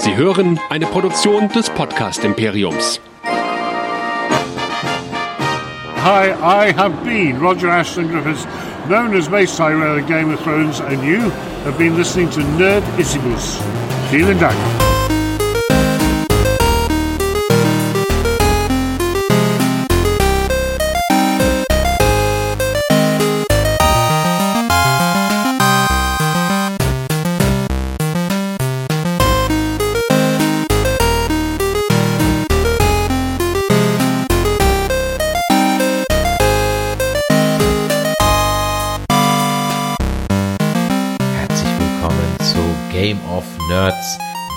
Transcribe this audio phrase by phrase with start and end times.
[0.00, 2.98] Sie hören eine Produktion des Podcast Imperiums.
[6.02, 8.46] Hi, I have been Roger Ashton Griffiths,
[8.88, 11.30] known as Mace Tyrell in Game of Thrones, and you
[11.64, 13.60] have been listening to Nerd Isibus.
[14.10, 14.56] Vielen Dank.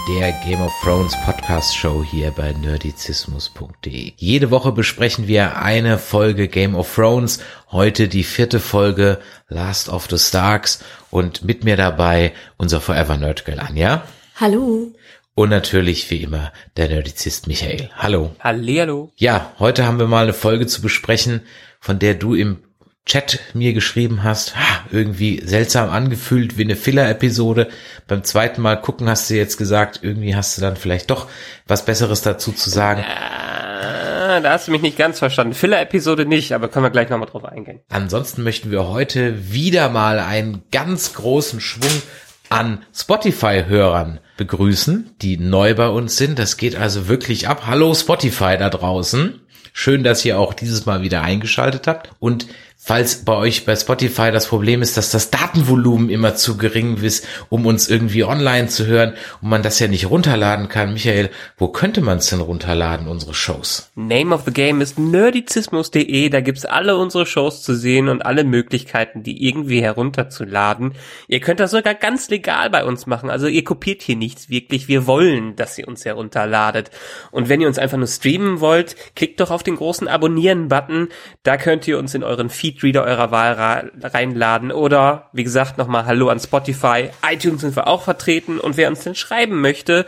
[0.08, 4.14] Der Game of Thrones Podcast Show hier bei nerdizismus.de.
[4.18, 7.40] Jede Woche besprechen wir eine Folge Game of Thrones.
[7.72, 13.46] Heute die vierte Folge Last of the Starks und mit mir dabei unser Forever Nerd
[13.46, 14.04] Girl Anja.
[14.36, 14.92] Hallo.
[15.36, 17.90] Und natürlich wie immer der Nerdizist Michael.
[17.96, 18.36] Hallo.
[18.40, 19.12] Hallihallo.
[19.16, 21.42] Ja, heute haben wir mal eine Folge zu besprechen,
[21.80, 22.63] von der du im
[23.06, 27.68] Chat mir geschrieben hast, "Ha, irgendwie seltsam angefühlt wie eine Filler-Episode.
[28.08, 31.28] Beim zweiten Mal gucken hast du jetzt gesagt, irgendwie hast du dann vielleicht doch
[31.68, 33.04] was Besseres dazu zu sagen.
[34.42, 35.54] Da hast du mich nicht ganz verstanden.
[35.54, 37.82] Filler-Episode nicht, aber können wir gleich nochmal drauf eingehen.
[37.90, 42.02] Ansonsten möchten wir heute wieder mal einen ganz großen Schwung
[42.50, 46.40] an Spotify-Hörern begrüßen, die neu bei uns sind.
[46.40, 47.64] Das geht also wirklich ab.
[47.68, 49.42] Hallo Spotify da draußen.
[49.74, 52.12] Schön, dass ihr auch dieses Mal wieder eingeschaltet habt.
[52.20, 52.48] Und
[52.86, 57.26] falls bei euch bei Spotify das Problem ist, dass das Datenvolumen immer zu gering ist,
[57.48, 61.70] um uns irgendwie online zu hören und man das ja nicht runterladen kann, Michael, wo
[61.70, 63.90] könnte man es denn runterladen, unsere Shows?
[63.96, 66.28] Name of the Game ist nerdizismus.de.
[66.28, 70.94] Da gibt's alle unsere Shows zu sehen und alle Möglichkeiten, die irgendwie herunterzuladen.
[71.30, 73.30] Ihr könnt das sogar ganz legal bei uns machen.
[73.30, 74.90] Also ihr kopiert hier nichts wirklich.
[74.90, 76.92] Wir wollen, dass ihr uns herunterladet.
[77.32, 81.08] Und wenn ihr uns einfach nur streamen wollt, klickt doch auf den großen Abonnieren-Button.
[81.44, 84.72] Da könnt ihr uns in euren Feedreader eurer Wahl reinladen.
[84.72, 87.10] Oder, wie gesagt, nochmal Hallo an Spotify.
[87.28, 88.60] iTunes sind wir auch vertreten.
[88.60, 90.06] Und wer uns denn schreiben möchte,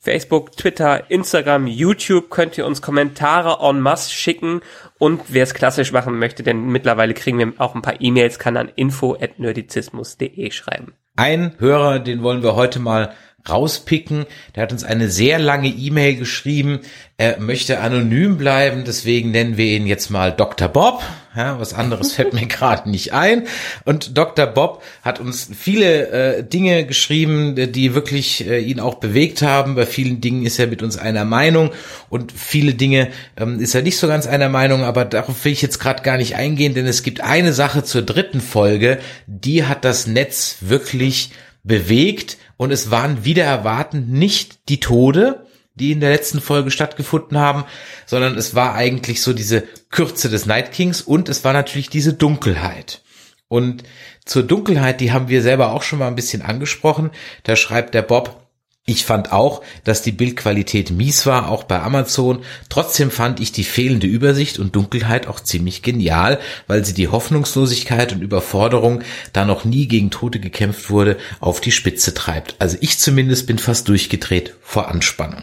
[0.00, 4.60] Facebook, Twitter, Instagram, YouTube könnt ihr uns Kommentare en masse schicken
[4.98, 8.56] und wer es klassisch machen möchte, denn mittlerweile kriegen wir auch ein paar E-Mails, kann
[8.56, 10.94] an info@nerdizismus.de schreiben.
[11.16, 13.12] Ein Hörer, den wollen wir heute mal
[13.48, 14.26] rauspicken.
[14.54, 16.80] Der hat uns eine sehr lange E-Mail geschrieben.
[17.16, 20.68] Er möchte anonym bleiben, deswegen nennen wir ihn jetzt mal Dr.
[20.68, 21.02] Bob.
[21.38, 23.46] Ja, was anderes fällt mir gerade nicht ein.
[23.84, 24.44] Und Dr.
[24.46, 29.76] Bob hat uns viele äh, Dinge geschrieben, die wirklich äh, ihn auch bewegt haben.
[29.76, 31.70] Bei vielen Dingen ist er mit uns einer Meinung
[32.08, 35.62] und viele Dinge ähm, ist er nicht so ganz einer Meinung, aber darauf will ich
[35.62, 38.98] jetzt gerade gar nicht eingehen, denn es gibt eine Sache zur dritten Folge,
[39.28, 41.30] die hat das Netz wirklich
[41.62, 45.46] bewegt und es waren wieder erwartend nicht die Tode,
[45.78, 47.64] die in der letzten Folge stattgefunden haben,
[48.04, 52.12] sondern es war eigentlich so diese Kürze des Night Kings und es war natürlich diese
[52.12, 53.02] Dunkelheit.
[53.48, 53.84] Und
[54.26, 57.10] zur Dunkelheit, die haben wir selber auch schon mal ein bisschen angesprochen.
[57.44, 58.48] Da schreibt der Bob,
[58.88, 62.42] ich fand auch, dass die Bildqualität mies war, auch bei Amazon.
[62.70, 68.12] Trotzdem fand ich die fehlende Übersicht und Dunkelheit auch ziemlich genial, weil sie die Hoffnungslosigkeit
[68.12, 69.02] und Überforderung,
[69.34, 72.56] da noch nie gegen Tote gekämpft wurde, auf die Spitze treibt.
[72.60, 75.42] Also ich zumindest bin fast durchgedreht vor Anspannung.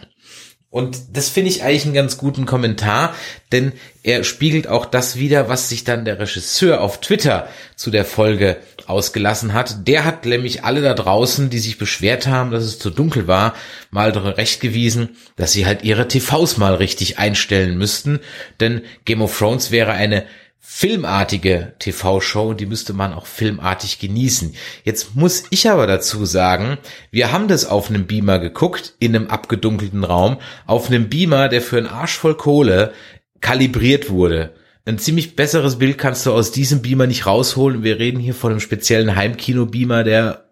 [0.75, 3.15] Und das finde ich eigentlich einen ganz guten Kommentar,
[3.53, 3.71] denn
[4.03, 7.47] er spiegelt auch das wieder, was sich dann der Regisseur auf Twitter
[7.77, 9.87] zu der Folge ausgelassen hat.
[9.87, 13.55] Der hat nämlich alle da draußen, die sich beschwert haben, dass es zu dunkel war,
[13.89, 18.19] mal recht gewiesen, dass sie halt ihre TVs mal richtig einstellen müssten,
[18.59, 20.25] denn Game of Thrones wäre eine
[20.67, 24.55] filmartige TV-Show und die müsste man auch filmartig genießen.
[24.83, 26.79] Jetzt muss ich aber dazu sagen,
[27.11, 31.61] wir haben das auf einem Beamer geguckt, in einem abgedunkelten Raum, auf einem Beamer, der
[31.61, 32.93] für einen Arsch voll Kohle
[33.41, 34.55] kalibriert wurde.
[34.85, 37.83] Ein ziemlich besseres Bild kannst du aus diesem Beamer nicht rausholen.
[37.83, 40.49] Wir reden hier von einem speziellen Heimkino-Beamer, der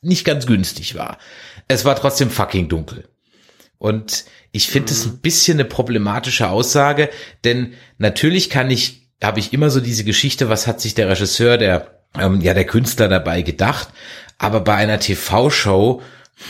[0.00, 1.18] nicht ganz günstig war.
[1.66, 3.08] Es war trotzdem fucking dunkel.
[3.78, 7.10] Und ich finde es ein bisschen eine problematische Aussage,
[7.44, 11.58] denn natürlich kann ich habe ich immer so diese Geschichte, was hat sich der Regisseur,
[11.58, 13.88] der ähm, ja der Künstler dabei gedacht,
[14.38, 16.02] aber bei einer TV-Show,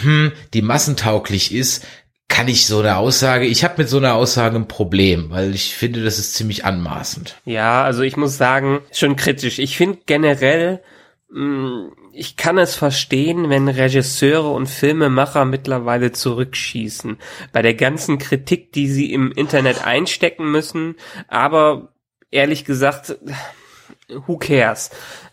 [0.03, 1.85] hm, die massentauglich ist,
[2.29, 5.75] kann ich so eine Aussage, ich habe mit so einer Aussage ein Problem, weil ich
[5.75, 7.37] finde, das ist ziemlich anmaßend.
[7.45, 9.59] Ja, also ich muss sagen, schon kritisch.
[9.59, 10.81] Ich finde generell,
[11.29, 17.19] mh, ich kann es verstehen, wenn Regisseure und Filmemacher mittlerweile zurückschießen.
[17.53, 20.97] Bei der ganzen Kritik, die sie im Internet einstecken müssen.
[21.29, 21.92] Aber
[22.33, 23.17] ehrlich gesagt,
[24.09, 24.91] who cares?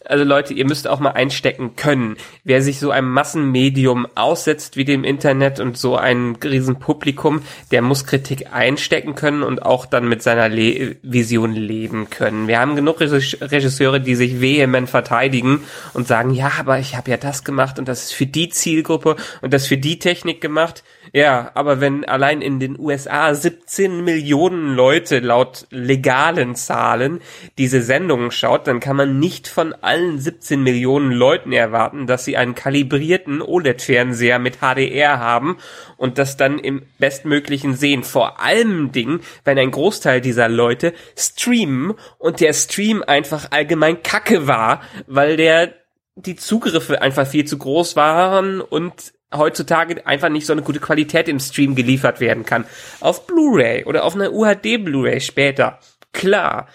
[0.10, 2.18] Also Leute, ihr müsst auch mal einstecken können.
[2.44, 8.08] Wer sich so einem Massenmedium aussetzt wie dem Internet und so ein Riesenpublikum, der muss
[8.08, 12.48] Kritik einstecken können und auch dann mit seiner Le Vision leben können.
[12.48, 15.62] Wir haben genug Regisseure, die sich vehement verteidigen
[15.94, 19.16] und sagen, ja, aber ich habe ja das gemacht und das ist für die Zielgruppe
[19.44, 20.84] und das für die Technik gemacht.
[21.12, 27.22] Ja, aber wenn allein in den USA 17 Millionen Leute laut legalen Zahlen
[27.58, 32.38] diese Sendungen schaut, dann kann man nicht von allen 17 Millionen Leuten erwarten, dass sie
[32.38, 35.57] einen kalibrierten OLED-Fernseher mit HDR haben
[35.98, 38.04] und das dann im bestmöglichen sehen.
[38.04, 44.48] Vor allem Dingen, wenn ein Großteil dieser Leute streamen und der Stream einfach allgemein kacke
[44.48, 45.74] war, weil der
[46.16, 51.28] die Zugriffe einfach viel zu groß waren und heutzutage einfach nicht so eine gute Qualität
[51.28, 52.66] im Stream geliefert werden kann.
[53.00, 55.80] Auf Blu-ray oder auf einer UHD Blu-ray später.
[56.12, 56.68] Klar,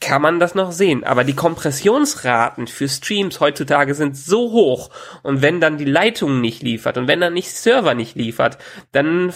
[0.00, 1.04] kann man das noch sehen.
[1.04, 4.90] Aber die Kompressionsraten für Streams heutzutage sind so hoch.
[5.22, 8.56] Und wenn dann die Leitung nicht liefert und wenn dann nicht Server nicht liefert,
[8.92, 9.32] dann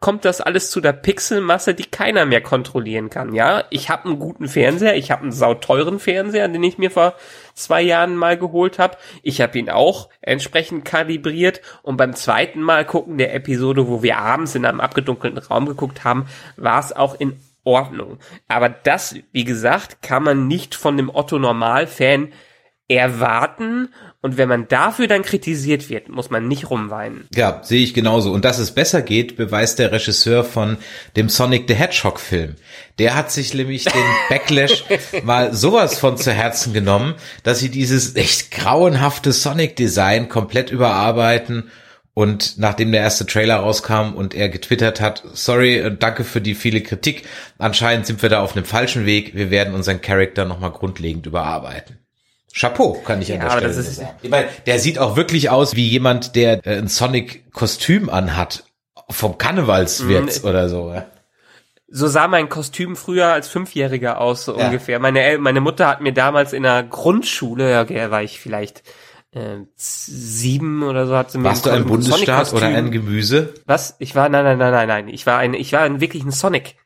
[0.00, 3.34] kommt das alles zu der Pixelmasse, die keiner mehr kontrollieren kann.
[3.34, 7.14] Ja, ich habe einen guten Fernseher, ich habe einen sauteuren Fernseher, den ich mir vor
[7.54, 8.96] zwei Jahren mal geholt habe.
[9.22, 14.18] Ich habe ihn auch entsprechend kalibriert und beim zweiten Mal gucken der Episode, wo wir
[14.18, 16.26] abends in einem abgedunkelten Raum geguckt haben,
[16.56, 18.18] war es auch in Ordnung.
[18.48, 22.32] Aber das, wie gesagt, kann man nicht von dem Otto Normal-Fan
[22.88, 23.88] erwarten.
[24.20, 27.28] Und wenn man dafür dann kritisiert wird, muss man nicht rumweinen.
[27.34, 28.32] Ja, sehe ich genauso.
[28.32, 30.78] Und dass es besser geht, beweist der Regisseur von
[31.16, 32.54] dem Sonic the Hedgehog Film.
[32.98, 34.84] Der hat sich nämlich den Backlash
[35.24, 41.70] mal sowas von zu Herzen genommen, dass sie dieses echt grauenhafte Sonic Design komplett überarbeiten
[42.18, 46.54] und nachdem der erste Trailer rauskam und er getwittert hat, sorry, äh, danke für die
[46.54, 47.24] viele Kritik,
[47.58, 51.98] anscheinend sind wir da auf einem falschen Weg, wir werden unseren Charakter nochmal grundlegend überarbeiten.
[52.54, 54.16] Chapeau, kann ich ja, an der Stelle ist, sagen.
[54.22, 58.64] Ich meine, der sieht auch wirklich aus wie jemand, der äh, ein Sonic-Kostüm anhat,
[59.10, 60.48] vom Karnevalswirt mhm.
[60.48, 60.94] oder so.
[61.88, 64.64] So sah mein Kostüm früher als Fünfjähriger aus, so ja.
[64.64, 65.00] ungefähr.
[65.00, 68.84] Meine, meine Mutter hat mir damals in der Grundschule, ja, war ich vielleicht
[69.36, 73.52] äh, sieben oder so hat sie mir Warst du ein Bundesstaat oder ein Gemüse?
[73.66, 73.96] Was?
[73.98, 75.08] Ich war nein nein nein nein nein.
[75.08, 76.76] Ich war ein ich war ein wirklich ein Sonic.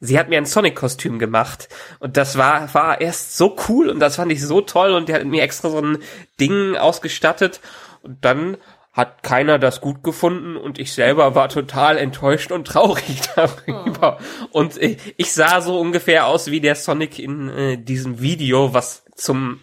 [0.00, 4.16] Sie hat mir ein Sonic-Kostüm gemacht und das war war erst so cool und das
[4.16, 5.98] fand ich so toll und die hat mir extra so ein
[6.40, 7.60] Ding ausgestattet
[8.02, 8.56] und dann
[8.92, 14.18] hat keiner das gut gefunden und ich selber war total enttäuscht und traurig darüber.
[14.50, 14.60] Oh.
[14.60, 19.60] Und ich sah so ungefähr aus wie der Sonic in äh, diesem Video, was zum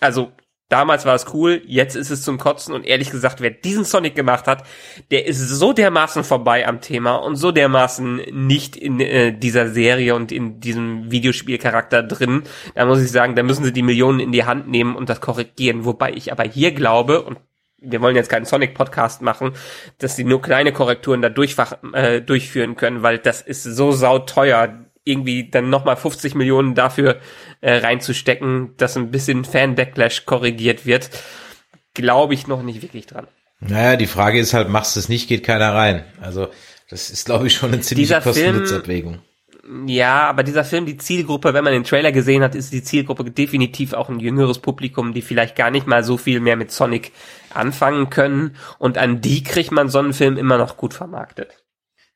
[0.00, 0.32] also
[0.70, 4.14] Damals war es cool, jetzt ist es zum Kotzen und ehrlich gesagt, wer diesen Sonic
[4.14, 4.62] gemacht hat,
[5.10, 10.14] der ist so dermaßen vorbei am Thema und so dermaßen nicht in äh, dieser Serie
[10.14, 12.44] und in diesem Videospielcharakter drin.
[12.76, 15.20] Da muss ich sagen, da müssen sie die Millionen in die Hand nehmen und das
[15.20, 15.84] korrigieren.
[15.84, 17.38] Wobei ich aber hier glaube, und
[17.78, 19.54] wir wollen jetzt keinen Sonic-Podcast machen,
[19.98, 25.50] dass sie nur kleine Korrekturen da äh, durchführen können, weil das ist so sauteuer irgendwie
[25.50, 27.20] dann nochmal 50 Millionen dafür
[27.60, 31.10] äh, reinzustecken, dass ein bisschen Fan-Backlash korrigiert wird,
[31.94, 33.26] glaube ich noch nicht wirklich dran.
[33.60, 36.04] Naja, die Frage ist halt, machst du es nicht, geht keiner rein.
[36.20, 36.48] Also
[36.88, 39.20] das ist, glaube ich, schon eine ziemliche Kosten-Nutzabwägung.
[39.86, 43.30] Ja, aber dieser Film, die Zielgruppe, wenn man den Trailer gesehen hat, ist die Zielgruppe
[43.30, 47.12] definitiv auch ein jüngeres Publikum, die vielleicht gar nicht mal so viel mehr mit Sonic
[47.54, 48.56] anfangen können.
[48.78, 51.62] Und an die kriegt man so einen Film immer noch gut vermarktet.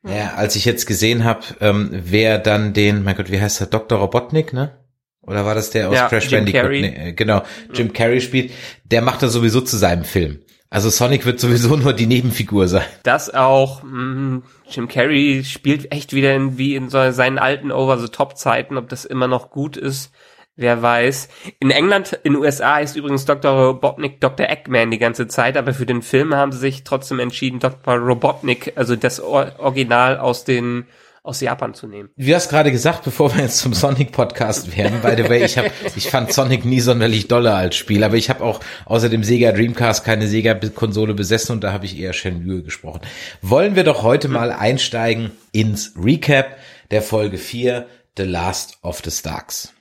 [0.06, 3.66] Ja, als ich jetzt gesehen habe, ähm, wer dann den, mein Gott, wie heißt der,
[3.68, 3.98] Dr.
[3.98, 4.78] Robotnik, ne?
[5.22, 6.70] Oder war das der aus ja, Crash Jim Bandicoot?
[6.70, 8.52] Nee, äh, genau, Jim Carrey spielt.
[8.84, 10.40] Der macht das sowieso zu seinem Film.
[10.68, 12.84] Also Sonic wird sowieso nur die Nebenfigur sein.
[13.04, 13.82] Das auch.
[13.84, 18.76] Mh, Jim Carrey spielt echt wieder in, wie in so seinen alten Over-the-Top-Zeiten.
[18.76, 20.10] Ob das immer noch gut ist,
[20.56, 21.28] Wer weiß.
[21.58, 23.50] In England, in USA ist übrigens Dr.
[23.50, 24.48] Robotnik Dr.
[24.48, 27.96] Eggman die ganze Zeit, aber für den Film haben sie sich trotzdem entschieden, Dr.
[27.96, 30.86] Robotnik, also das Original aus den
[31.24, 32.10] aus Japan zu nehmen.
[32.16, 35.56] Wie hast gerade gesagt, bevor wir jetzt zum Sonic Podcast werden, by the way, ich
[35.56, 39.24] habe ich fand Sonic nie sonderlich dolle als Spiel, aber ich habe auch außer dem
[39.24, 43.00] Sega Dreamcast keine Sega Konsole besessen und da habe ich eher Shenmue gesprochen.
[43.40, 46.58] Wollen wir doch heute mal einsteigen ins Recap
[46.90, 47.86] der Folge 4
[48.18, 49.72] The Last of the Starks.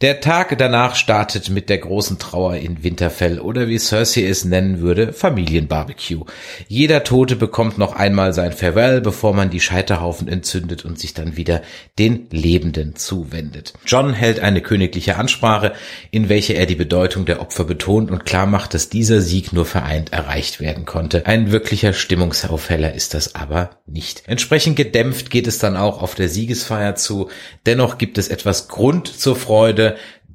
[0.00, 4.78] Der Tag danach startet mit der großen Trauer in Winterfell oder wie Cersei es nennen
[4.78, 6.24] würde, Familienbarbecue.
[6.68, 11.36] Jeder Tote bekommt noch einmal sein Farewell, bevor man die Scheiterhaufen entzündet und sich dann
[11.36, 11.62] wieder
[11.98, 13.72] den Lebenden zuwendet.
[13.86, 15.72] John hält eine königliche Ansprache,
[16.12, 19.66] in welche er die Bedeutung der Opfer betont und klar macht, dass dieser Sieg nur
[19.66, 21.26] vereint erreicht werden konnte.
[21.26, 24.22] Ein wirklicher Stimmungsaufheller ist das aber nicht.
[24.28, 27.30] Entsprechend gedämpft geht es dann auch auf der Siegesfeier zu.
[27.66, 29.87] Dennoch gibt es etwas Grund zur Freude,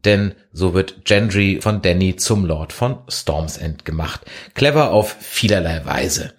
[0.05, 4.21] denn so wird Gendry von Danny zum Lord von Storm's End gemacht.
[4.53, 6.33] Clever auf vielerlei Weise.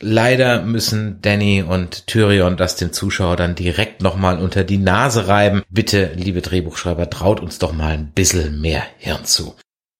[0.00, 5.62] Leider müssen Danny und Tyrion das dem Zuschauer dann direkt nochmal unter die Nase reiben.
[5.70, 9.54] Bitte, liebe Drehbuchschreiber, traut uns doch mal ein bisschen mehr Hirn zu.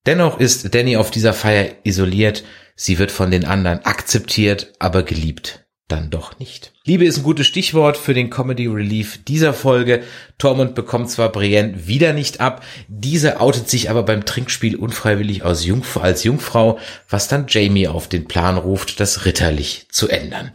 [0.05, 2.43] Dennoch ist Danny auf dieser Feier isoliert.
[2.75, 6.73] Sie wird von den anderen akzeptiert, aber geliebt dann doch nicht.
[6.83, 10.03] Liebe ist ein gutes Stichwort für den Comedy Relief dieser Folge.
[10.37, 15.65] Tormund bekommt zwar Brienne wieder nicht ab, diese outet sich aber beim Trinkspiel unfreiwillig als,
[15.65, 16.77] Jungf als Jungfrau,
[17.09, 20.51] was dann Jamie auf den Plan ruft, das ritterlich zu ändern.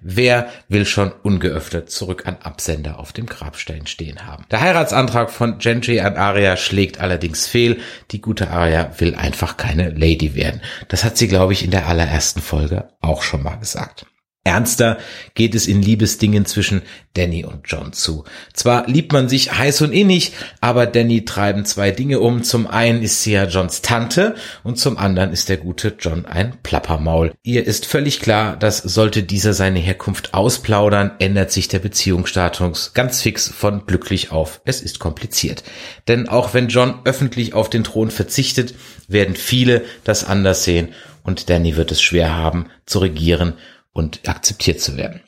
[0.00, 4.44] Wer will schon ungeöffnet zurück an Absender auf dem Grabstein stehen haben?
[4.50, 7.78] Der Heiratsantrag von Gentry an Arya schlägt allerdings fehl.
[8.10, 10.60] Die gute Arya will einfach keine Lady werden.
[10.88, 14.06] Das hat sie, glaube ich, in der allerersten Folge auch schon mal gesagt.
[14.46, 14.98] Ernster
[15.34, 16.82] geht es in Liebesdingen zwischen
[17.14, 18.24] Danny und John zu.
[18.52, 22.42] Zwar liebt man sich heiß und innig, aber Danny treiben zwei Dinge um.
[22.42, 26.58] Zum einen ist sie ja Johns Tante und zum anderen ist der gute John ein
[26.62, 27.32] Plappermaul.
[27.42, 33.22] Ihr ist völlig klar, dass sollte dieser seine Herkunft ausplaudern, ändert sich der Beziehungsstatus ganz
[33.22, 34.60] fix von glücklich auf.
[34.66, 35.64] Es ist kompliziert.
[36.06, 38.74] Denn auch wenn John öffentlich auf den Thron verzichtet,
[39.08, 40.90] werden viele das anders sehen
[41.22, 43.54] und Danny wird es schwer haben zu regieren
[43.94, 45.22] und akzeptiert zu werden.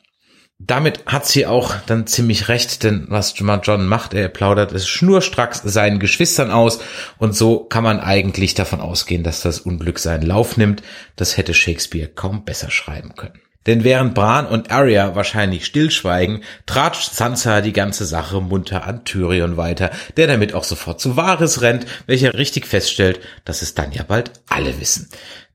[0.59, 5.61] Damit hat sie auch dann ziemlich recht, denn was John macht, er plaudert es schnurstracks
[5.63, 6.79] seinen Geschwistern aus
[7.19, 10.81] und so kann man eigentlich davon ausgehen, dass das Unglück seinen Lauf nimmt.
[11.15, 13.39] Das hätte Shakespeare kaum besser schreiben können.
[13.67, 19.57] Denn während Bran und Arya wahrscheinlich stillschweigen, tratscht Sansa die ganze Sache munter an Tyrion
[19.57, 24.03] weiter, der damit auch sofort zu Varys rennt, welcher richtig feststellt, dass es dann ja
[24.03, 25.09] bald alle wissen.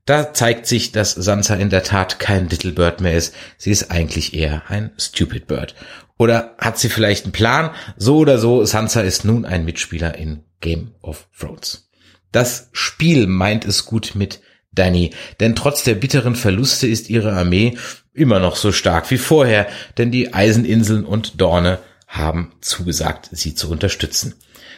[0.05, 3.33] Da zeigt sich, dass Sansa in der Tat kein Little Bird mehr ist.
[3.57, 5.75] Sie ist eigentlich eher ein Stupid Bird.
[6.17, 7.71] Oder hat sie vielleicht einen Plan?
[7.95, 11.89] So oder so, Sansa ist nun ein Mitspieler in Game of Thrones.
[12.33, 14.41] Das Spiel meint es gut mit
[14.73, 17.77] Danny, denn trotz der bitteren Verluste ist ihre Armee
[18.13, 19.67] immer noch so stark wie vorher,
[19.97, 24.35] denn die Eiseninseln und Dorne haben zugesagt, sie zu unterstützen.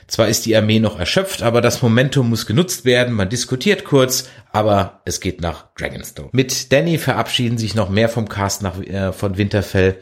[0.07, 3.13] Zwar ist die Armee noch erschöpft, aber das Momentum muss genutzt werden.
[3.13, 6.29] Man diskutiert kurz, aber es geht nach Dragonstone.
[6.31, 9.99] Mit Danny verabschieden sich noch mehr vom Cast nach, äh, von Winterfell.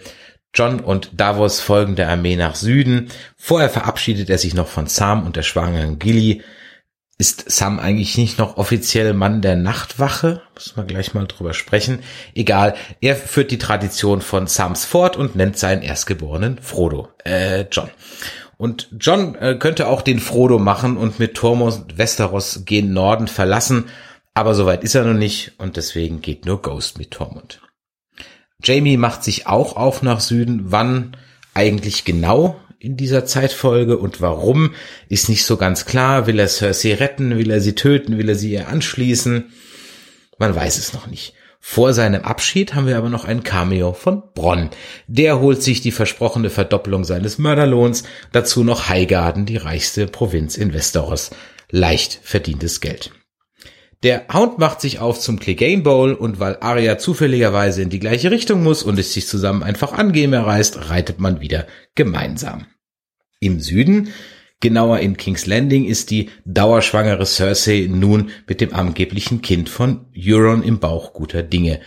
[0.54, 3.10] John und Davos folgen der Armee nach Süden.
[3.38, 6.44] Vorher verabschiedet er sich noch von Sam und der schwangeren Gilly.
[7.18, 10.42] Ist Sam eigentlich nicht noch offiziell Mann der Nachtwache?
[10.56, 12.00] Muss man gleich mal drüber sprechen.
[12.36, 17.90] Egal, er führt die Tradition von Sams fort und nennt seinen Erstgeborenen Frodo, äh, John.
[18.64, 23.90] Und John äh, könnte auch den Frodo machen und mit Tormund Westeros gen Norden verlassen,
[24.34, 27.60] aber soweit ist er noch nicht und deswegen geht nur Ghost mit Tormund.
[28.64, 30.72] Jamie macht sich auch auf nach Süden.
[30.72, 31.18] Wann
[31.54, 34.74] eigentlich genau in dieser Zeitfolge und warum
[35.10, 36.26] ist nicht so ganz klar.
[36.26, 37.38] Will er Cersei retten?
[37.38, 38.18] Will er sie töten?
[38.18, 39.52] Will er sie ihr anschließen?
[40.38, 41.34] Man weiß es noch nicht.
[41.66, 44.70] Vor seinem Abschied haben wir aber noch ein Cameo von Bronn.
[45.08, 48.04] Der holt sich die versprochene Verdoppelung seines Mörderlohns,
[48.34, 51.32] dazu noch Highgarden, die reichste Provinz in Westeros.
[51.72, 53.12] Leicht verdientes Geld.
[54.04, 58.30] Der Hound macht sich auf zum Clegane Bowl und weil Arya zufälligerweise in die gleiche
[58.30, 61.66] Richtung muss und es sich zusammen einfach angehen erreißt, reitet man wieder
[61.96, 62.68] gemeinsam.
[63.40, 64.10] Im Süden
[64.64, 70.64] Genauer in King's Landing ist die dauerschwangere Cersei nun mit dem angeblichen Kind von Euron
[70.64, 71.82] im Bauch guter Dinge.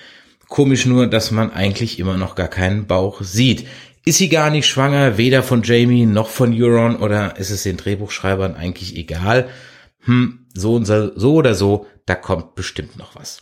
[0.47, 3.67] Komisch nur, dass man eigentlich immer noch gar keinen Bauch sieht.
[4.05, 7.79] Ist sie gar nicht schwanger, weder von Jamie noch von Euron oder ist es den
[7.79, 9.49] Drehbuchschreibern eigentlich egal?
[10.05, 13.41] Hm, so, so oder so, da kommt bestimmt noch was.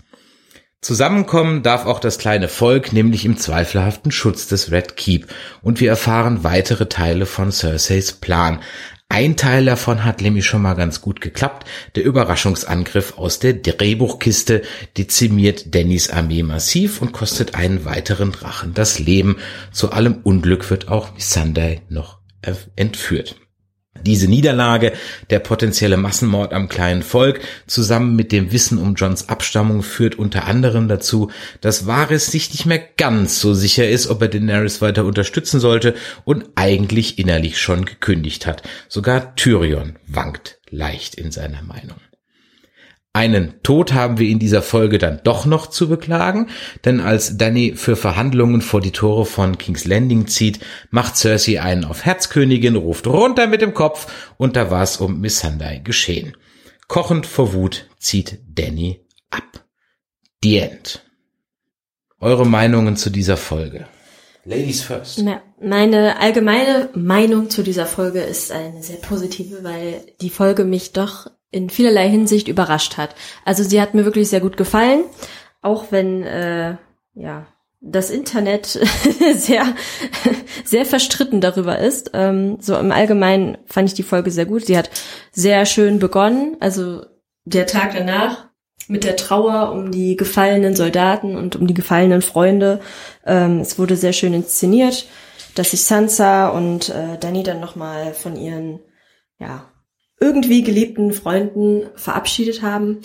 [0.84, 5.28] Zusammenkommen darf auch das kleine Volk, nämlich im zweifelhaften Schutz des Red Keep,
[5.62, 8.60] und wir erfahren weitere Teile von Cerseis Plan,
[9.14, 11.68] ein Teil davon hat nämlich schon mal ganz gut geklappt.
[11.94, 14.62] Der Überraschungsangriff aus der Drehbuchkiste
[14.98, 19.36] dezimiert Dannys Armee massiv und kostet einen weiteren Drachen das Leben.
[19.70, 22.18] Zu allem Unglück wird auch Missandei noch
[22.74, 23.36] entführt.
[24.06, 24.92] Diese Niederlage,
[25.30, 30.46] der potenzielle Massenmord am kleinen Volk, zusammen mit dem Wissen um Johns Abstammung führt unter
[30.46, 31.30] anderem dazu,
[31.60, 35.94] dass Varys sich nicht mehr ganz so sicher ist, ob er Daenerys weiter unterstützen sollte
[36.24, 38.62] und eigentlich innerlich schon gekündigt hat.
[38.88, 41.96] Sogar Tyrion wankt leicht in seiner Meinung.
[43.16, 46.48] Einen Tod haben wir in dieser Folge dann doch noch zu beklagen,
[46.84, 50.58] denn als Danny für Verhandlungen vor die Tore von King's Landing zieht,
[50.90, 55.20] macht Cersei einen auf Herzkönigin, ruft runter mit dem Kopf und da war es um
[55.20, 56.36] Missandei geschehen.
[56.88, 59.64] Kochend vor Wut zieht Danny ab.
[60.42, 61.04] The End.
[62.18, 63.86] Eure Meinungen zu dieser Folge?
[64.44, 65.22] Ladies first.
[65.60, 71.28] Meine allgemeine Meinung zu dieser Folge ist eine sehr positive, weil die Folge mich doch
[71.54, 73.14] in vielerlei Hinsicht überrascht hat.
[73.44, 75.04] Also sie hat mir wirklich sehr gut gefallen,
[75.62, 76.76] auch wenn äh,
[77.14, 77.46] ja
[77.80, 78.66] das Internet
[79.34, 79.64] sehr
[80.64, 82.10] sehr verstritten darüber ist.
[82.12, 84.66] Ähm, so im Allgemeinen fand ich die Folge sehr gut.
[84.66, 84.90] Sie hat
[85.30, 87.06] sehr schön begonnen, also
[87.44, 88.48] der Tag danach
[88.88, 92.80] mit der Trauer um die gefallenen Soldaten und um die gefallenen Freunde.
[93.24, 95.06] Ähm, es wurde sehr schön inszeniert,
[95.54, 98.80] dass sich Sansa und äh, Dani dann nochmal von ihren,
[99.38, 99.70] ja,
[100.20, 103.00] irgendwie geliebten Freunden verabschiedet haben.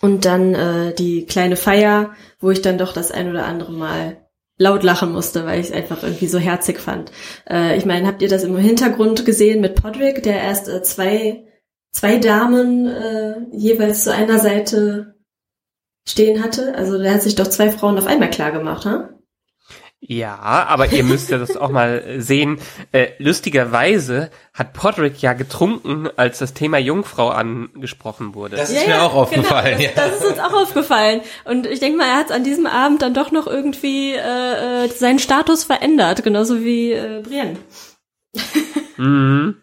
[0.00, 4.28] Und dann äh, die kleine Feier, wo ich dann doch das ein oder andere Mal
[4.56, 7.12] laut lachen musste, weil ich es einfach irgendwie so herzig fand.
[7.48, 11.44] Äh, ich meine, habt ihr das im Hintergrund gesehen mit Podrick, der erst äh, zwei
[11.92, 15.16] zwei Damen äh, jeweils zu einer Seite
[16.06, 16.74] stehen hatte.
[16.74, 19.10] Also der hat sich doch zwei Frauen auf einmal klar gemacht, ha?
[20.00, 22.60] Ja, aber ihr müsst ja das auch mal sehen.
[22.92, 28.56] Äh, lustigerweise hat Podrick ja getrunken, als das Thema Jungfrau angesprochen wurde.
[28.56, 29.78] Das ist ja, mir auch aufgefallen.
[29.78, 31.22] Genau, das, das, ist uns auch aufgefallen.
[31.44, 34.88] Und ich denke mal, er hat an diesem Abend dann doch noch irgendwie äh, äh
[34.88, 37.56] seinen Status verändert, genauso wie äh, Brienne.
[38.96, 39.56] mhm.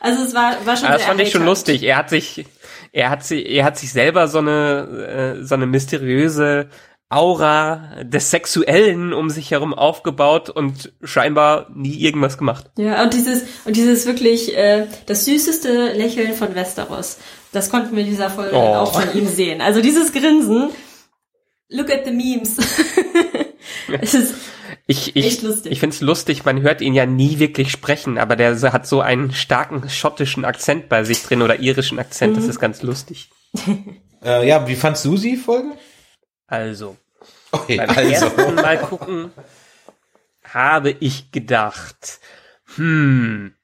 [0.00, 1.82] Also es war, war schon Aber Das fand ich schon lustig.
[1.82, 2.46] Er hat sich,
[2.92, 6.70] er hat sich, er hat sich selber so eine, äh, so eine mysteriöse
[7.10, 12.70] Aura des Sexuellen um sich herum aufgebaut und scheinbar nie irgendwas gemacht.
[12.78, 17.18] Ja, und dieses, und dieses wirklich, äh, das süßeste Lächeln von Westeros.
[17.50, 18.60] Das konnten wir in dieser Folge oh.
[18.60, 19.60] auch von ihm sehen.
[19.60, 20.70] Also dieses Grinsen.
[21.68, 22.56] Look at the memes.
[24.00, 24.34] es ist,
[24.86, 28.60] ich, ich, ich finde es lustig, man hört ihn ja nie wirklich sprechen, aber der
[28.72, 32.40] hat so einen starken schottischen Akzent bei sich drin oder irischen Akzent, mhm.
[32.40, 33.30] das ist ganz lustig.
[34.24, 35.72] äh, ja, wie fandst du sie Folge?
[36.50, 36.96] Also,
[37.52, 38.10] okay, beim also.
[38.10, 39.32] ersten Mal gucken
[40.52, 42.20] habe ich gedacht,
[42.76, 43.54] hm,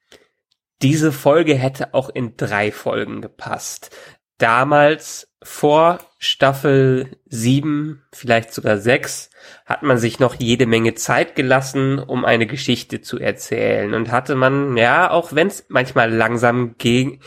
[0.81, 3.95] diese Folge hätte auch in drei Folgen gepasst.
[4.37, 9.31] Damals vor Staffel 7, vielleicht sogar 6,
[9.65, 13.93] hat man sich noch jede Menge Zeit gelassen, um eine Geschichte zu erzählen.
[13.93, 17.19] Und hatte man, ja, auch wenn es manchmal langsam ging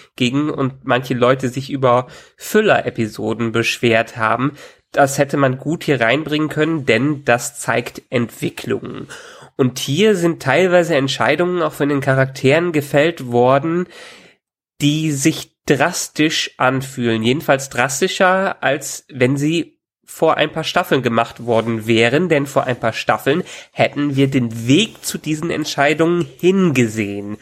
[0.51, 2.07] und manche Leute sich über
[2.37, 4.53] Füller-Episoden beschwert haben,
[4.93, 9.09] das hätte man gut hier reinbringen können, denn das zeigt Entwicklungen.
[9.57, 13.87] Und hier sind teilweise Entscheidungen auch von den Charakteren gefällt worden,
[14.81, 17.23] die sich drastisch anfühlen.
[17.23, 22.81] Jedenfalls drastischer, als wenn sie vor ein paar Staffeln gemacht worden wären, denn vor ein
[22.81, 27.37] paar Staffeln hätten wir den Weg zu diesen Entscheidungen hingesehen.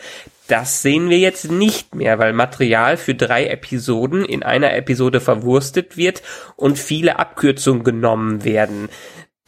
[0.48, 5.98] Das sehen wir jetzt nicht mehr, weil Material für drei Episoden in einer Episode verwurstet
[5.98, 6.22] wird
[6.56, 8.88] und viele Abkürzungen genommen werden.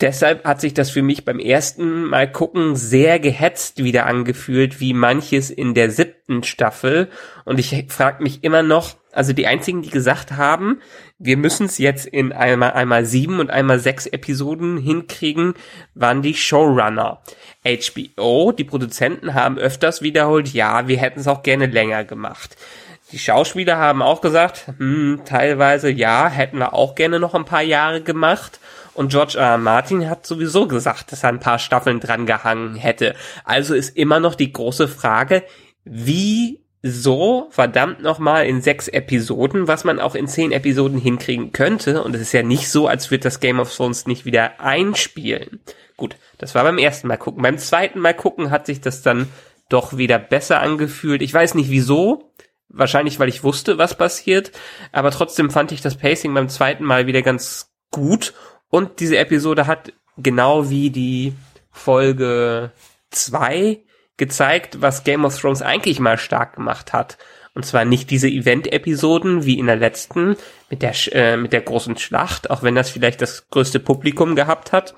[0.01, 4.95] Deshalb hat sich das für mich beim ersten Mal gucken sehr gehetzt wieder angefühlt, wie
[4.95, 7.09] manches in der siebten Staffel.
[7.45, 10.81] Und ich frage mich immer noch, also die einzigen, die gesagt haben,
[11.19, 15.55] wir müssen es jetzt in einmal, einmal sieben und einmal sechs Episoden hinkriegen,
[15.95, 17.21] waren die Showrunner.
[17.65, 22.57] HBO, die Produzenten haben öfters wiederholt, ja, wir hätten es auch gerne länger gemacht.
[23.13, 27.63] Die Schauspieler haben auch gesagt, hm, teilweise ja, hätten wir auch gerne noch ein paar
[27.63, 28.61] Jahre gemacht.
[29.01, 29.57] Und George R.
[29.57, 33.15] Martin hat sowieso gesagt, dass er ein paar Staffeln dran gehangen hätte.
[33.45, 35.43] Also ist immer noch die große Frage,
[35.85, 42.05] wie so verdammt nochmal in sechs Episoden, was man auch in zehn Episoden hinkriegen könnte.
[42.05, 45.61] Und es ist ja nicht so, als würde das Game of Thrones nicht wieder einspielen.
[45.97, 47.43] Gut, das war beim ersten Mal gucken.
[47.43, 49.29] Beim zweiten Mal gucken hat sich das dann
[49.71, 51.23] doch wieder besser angefühlt.
[51.23, 52.35] Ich weiß nicht wieso.
[52.69, 54.53] Wahrscheinlich, weil ich wusste, was passiert.
[54.93, 58.35] Aber trotzdem fand ich das Pacing beim zweiten Mal wieder ganz gut
[58.71, 61.35] und diese Episode hat genau wie die
[61.71, 62.73] Folge
[63.11, 63.81] 2
[64.17, 67.19] gezeigt, was Game of Thrones eigentlich mal stark gemacht hat.
[67.55, 70.37] Und zwar nicht diese Event-Episoden wie in der letzten
[70.69, 74.73] mit der, äh, mit der großen Schlacht, auch wenn das vielleicht das größte Publikum gehabt
[74.73, 74.95] hat,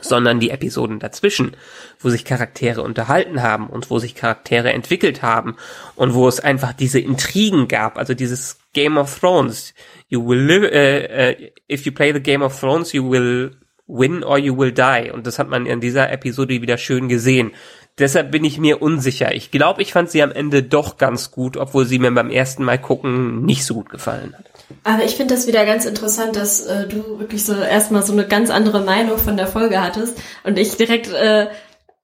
[0.00, 1.56] sondern die Episoden dazwischen,
[1.98, 5.56] wo sich Charaktere unterhalten haben und wo sich Charaktere entwickelt haben
[5.96, 9.74] und wo es einfach diese Intrigen gab, also dieses Game of Thrones,
[10.10, 13.52] you will live, uh, uh, if you play the Game of Thrones, you will
[13.86, 15.10] win or you will die.
[15.10, 17.52] Und das hat man in dieser Episode wieder schön gesehen.
[17.98, 19.34] Deshalb bin ich mir unsicher.
[19.34, 22.64] Ich glaube, ich fand sie am Ende doch ganz gut, obwohl sie mir beim ersten
[22.64, 24.44] Mal gucken nicht so gut gefallen hat.
[24.84, 28.26] Aber ich finde das wieder ganz interessant, dass äh, du wirklich so erstmal so eine
[28.26, 31.48] ganz andere Meinung von der Folge hattest und ich direkt, äh,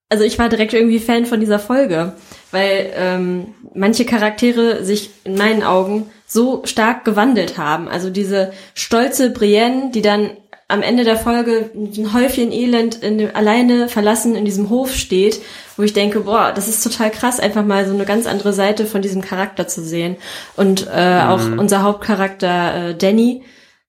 [0.08, 2.12] also ich war direkt irgendwie Fan von dieser Folge,
[2.52, 7.88] weil ähm, manche Charaktere sich in meinen Augen so stark gewandelt haben.
[7.88, 10.30] Also diese stolze Brienne, die dann
[10.68, 15.40] am Ende der Folge ein Häufchen Elend in dem, alleine verlassen in diesem Hof steht,
[15.76, 18.84] wo ich denke, boah, das ist total krass, einfach mal so eine ganz andere Seite
[18.84, 20.16] von diesem Charakter zu sehen.
[20.56, 21.28] Und äh, mhm.
[21.28, 23.42] auch unser Hauptcharakter äh, Danny,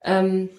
[0.03, 0.49] ähm,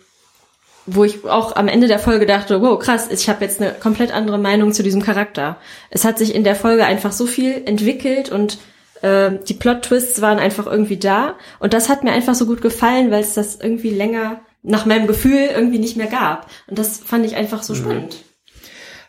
[0.90, 4.12] wo ich auch am Ende der Folge dachte, wow, krass, ich habe jetzt eine komplett
[4.12, 5.58] andere Meinung zu diesem Charakter.
[5.90, 8.58] Es hat sich in der Folge einfach so viel entwickelt und
[9.02, 11.36] äh, die Plot-Twists waren einfach irgendwie da.
[11.58, 15.06] Und das hat mir einfach so gut gefallen, weil es das irgendwie länger nach meinem
[15.06, 16.50] Gefühl irgendwie nicht mehr gab.
[16.66, 17.78] Und das fand ich einfach so mhm.
[17.78, 18.16] spannend.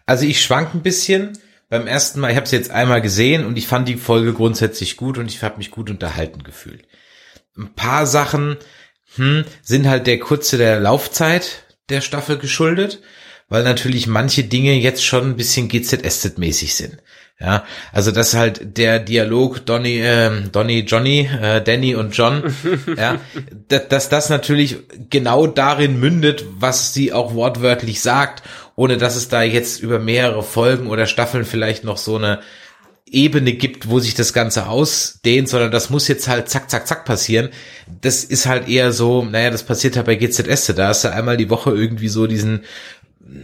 [0.05, 1.37] Also ich schwank ein bisschen.
[1.69, 4.97] Beim ersten Mal, ich habe es jetzt einmal gesehen und ich fand die Folge grundsätzlich
[4.97, 6.83] gut und ich habe mich gut unterhalten gefühlt.
[7.55, 8.57] Ein paar Sachen
[9.15, 13.01] hm, sind halt der kurze der Laufzeit der Staffel geschuldet,
[13.49, 16.97] weil natürlich manche Dinge jetzt schon ein bisschen GZSZ-mäßig sind.
[17.41, 22.53] Ja, also das halt der Dialog Donny, äh, Donny, Johnny, äh, Danny und John,
[22.97, 23.15] ja,
[23.69, 24.75] dass, dass das natürlich
[25.09, 28.43] genau darin mündet, was sie auch wortwörtlich sagt,
[28.75, 32.39] ohne dass es da jetzt über mehrere Folgen oder Staffeln vielleicht noch so eine
[33.13, 37.05] Ebene gibt, wo sich das Ganze ausdehnt, sondern das muss jetzt halt zack, zack, zack
[37.05, 37.49] passieren.
[38.01, 41.37] Das ist halt eher so, naja, das passiert halt bei GZS, da hast du einmal
[41.37, 42.61] die Woche irgendwie so diesen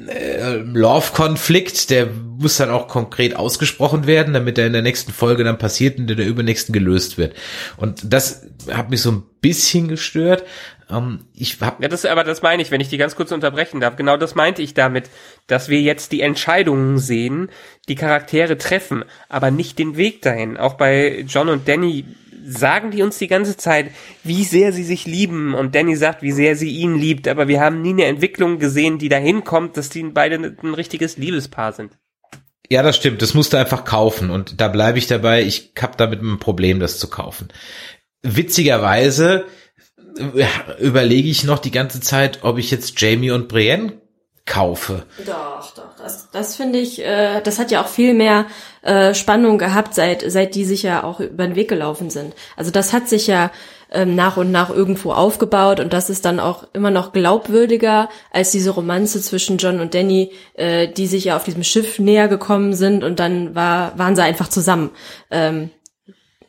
[0.08, 5.44] äh, Love-Konflikt, der muss dann auch konkret ausgesprochen werden, damit er in der nächsten Folge
[5.44, 7.36] dann passiert und in der übernächsten gelöst wird.
[7.78, 10.44] Und das hat mich so ein bisschen gestört.
[10.90, 13.80] Ähm, ich hab ja, das, aber das meine ich, wenn ich die ganz kurz unterbrechen
[13.80, 13.96] darf.
[13.96, 15.10] Genau das meinte ich damit,
[15.48, 17.50] dass wir jetzt die Entscheidungen sehen,
[17.88, 20.58] die Charaktere treffen, aber nicht den Weg dahin.
[20.58, 22.06] Auch bei John und Danny
[22.48, 23.92] sagen die uns die ganze Zeit,
[24.24, 27.60] wie sehr sie sich lieben und Danny sagt, wie sehr sie ihn liebt, aber wir
[27.60, 31.94] haben nie eine Entwicklung gesehen, die dahin kommt, dass die beide ein richtiges Liebespaar sind.
[32.70, 33.22] Ja, das stimmt.
[33.22, 35.44] Das musst du einfach kaufen und da bleibe ich dabei.
[35.44, 37.50] Ich hab damit ein Problem, das zu kaufen.
[38.24, 39.46] Witzigerweise
[40.80, 43.94] überlege ich noch die ganze Zeit, ob ich jetzt Jamie und Brienne
[44.46, 45.04] kaufe.
[45.26, 45.96] Doch, doch.
[45.98, 48.46] Das, das finde ich, äh, das hat ja auch viel mehr
[48.84, 52.36] äh, Spannung gehabt, seit, seit die sich ja auch über den Weg gelaufen sind.
[52.56, 53.52] Also das hat sich ja
[53.92, 58.52] ähm, nach und nach irgendwo aufgebaut und das ist dann auch immer noch glaubwürdiger als
[58.52, 62.74] diese Romanze zwischen John und Danny, äh, die sich ja auf diesem Schiff näher gekommen
[62.76, 64.92] sind und dann war, waren sie einfach zusammen.
[65.32, 65.72] Ähm,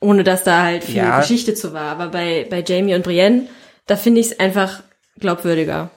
[0.00, 1.20] ohne dass da halt viel ja.
[1.20, 1.92] Geschichte zu war.
[1.92, 3.48] Aber bei, bei Jamie und Brienne,
[3.86, 4.82] da finde ich es einfach
[5.18, 5.90] glaubwürdiger.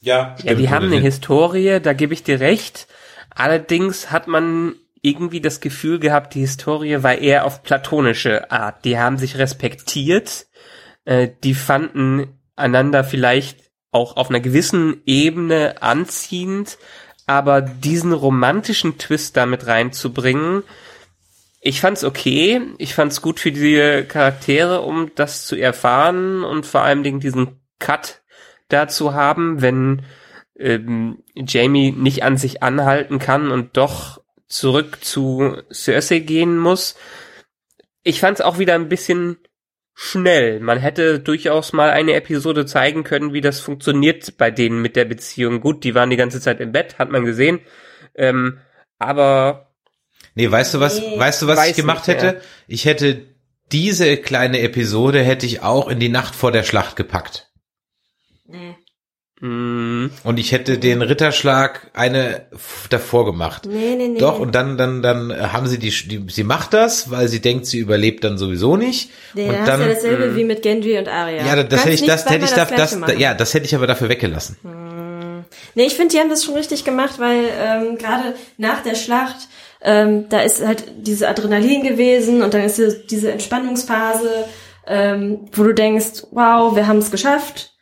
[0.00, 2.86] Ja, ja, die haben eine Historie, da gebe ich dir recht.
[3.34, 8.84] Allerdings hat man irgendwie das Gefühl gehabt, die Historie war eher auf platonische Art.
[8.84, 10.46] Die haben sich respektiert,
[11.04, 13.58] äh, die fanden einander vielleicht
[13.92, 16.78] auch auf einer gewissen Ebene anziehend,
[17.26, 20.62] aber diesen romantischen Twist damit reinzubringen,
[21.66, 22.62] ich fand's okay.
[22.78, 28.22] Ich fand's gut für die Charaktere, um das zu erfahren und vor allem diesen Cut
[28.68, 30.02] dazu haben, wenn
[30.56, 36.96] ähm, Jamie nicht an sich anhalten kann und doch zurück zu Cersei gehen muss.
[38.04, 39.38] Ich fand es auch wieder ein bisschen
[39.92, 40.60] schnell.
[40.60, 45.04] Man hätte durchaus mal eine Episode zeigen können, wie das funktioniert bei denen mit der
[45.04, 45.60] Beziehung.
[45.60, 47.58] Gut, die waren die ganze Zeit im Bett, hat man gesehen.
[48.14, 48.60] Ähm,
[48.98, 49.65] aber
[50.36, 52.40] Nee, weißt du was, nee, weißt du, was ich gemacht hätte?
[52.68, 53.22] Ich hätte
[53.72, 57.50] diese kleine Episode hätte ich auch in die Nacht vor der Schlacht gepackt.
[58.46, 58.76] Nee.
[59.40, 60.10] Mm.
[60.24, 62.46] Und ich hätte den Ritterschlag eine
[62.90, 63.66] davor gemacht.
[63.66, 64.18] Nee, nee, nee.
[64.18, 67.66] Doch, und dann, dann, dann haben sie die, die, sie macht das, weil sie denkt,
[67.66, 69.10] sie überlebt dann sowieso nicht.
[69.32, 70.36] Nee, und dann dann ja dasselbe mm.
[70.36, 71.46] wie mit Genji und Arya.
[71.46, 73.74] Ja, das, das hätte ich, das hätte ich, das, das, das ja, das hätte ich
[73.74, 74.58] aber dafür weggelassen.
[74.62, 75.44] Hm.
[75.74, 79.48] Nee, ich finde, die haben das schon richtig gemacht, weil ähm, gerade nach der Schlacht,
[79.82, 84.46] ähm, da ist halt diese Adrenalin gewesen und dann ist diese Entspannungsphase,
[84.86, 87.76] ähm, wo du denkst, wow, wir haben es geschafft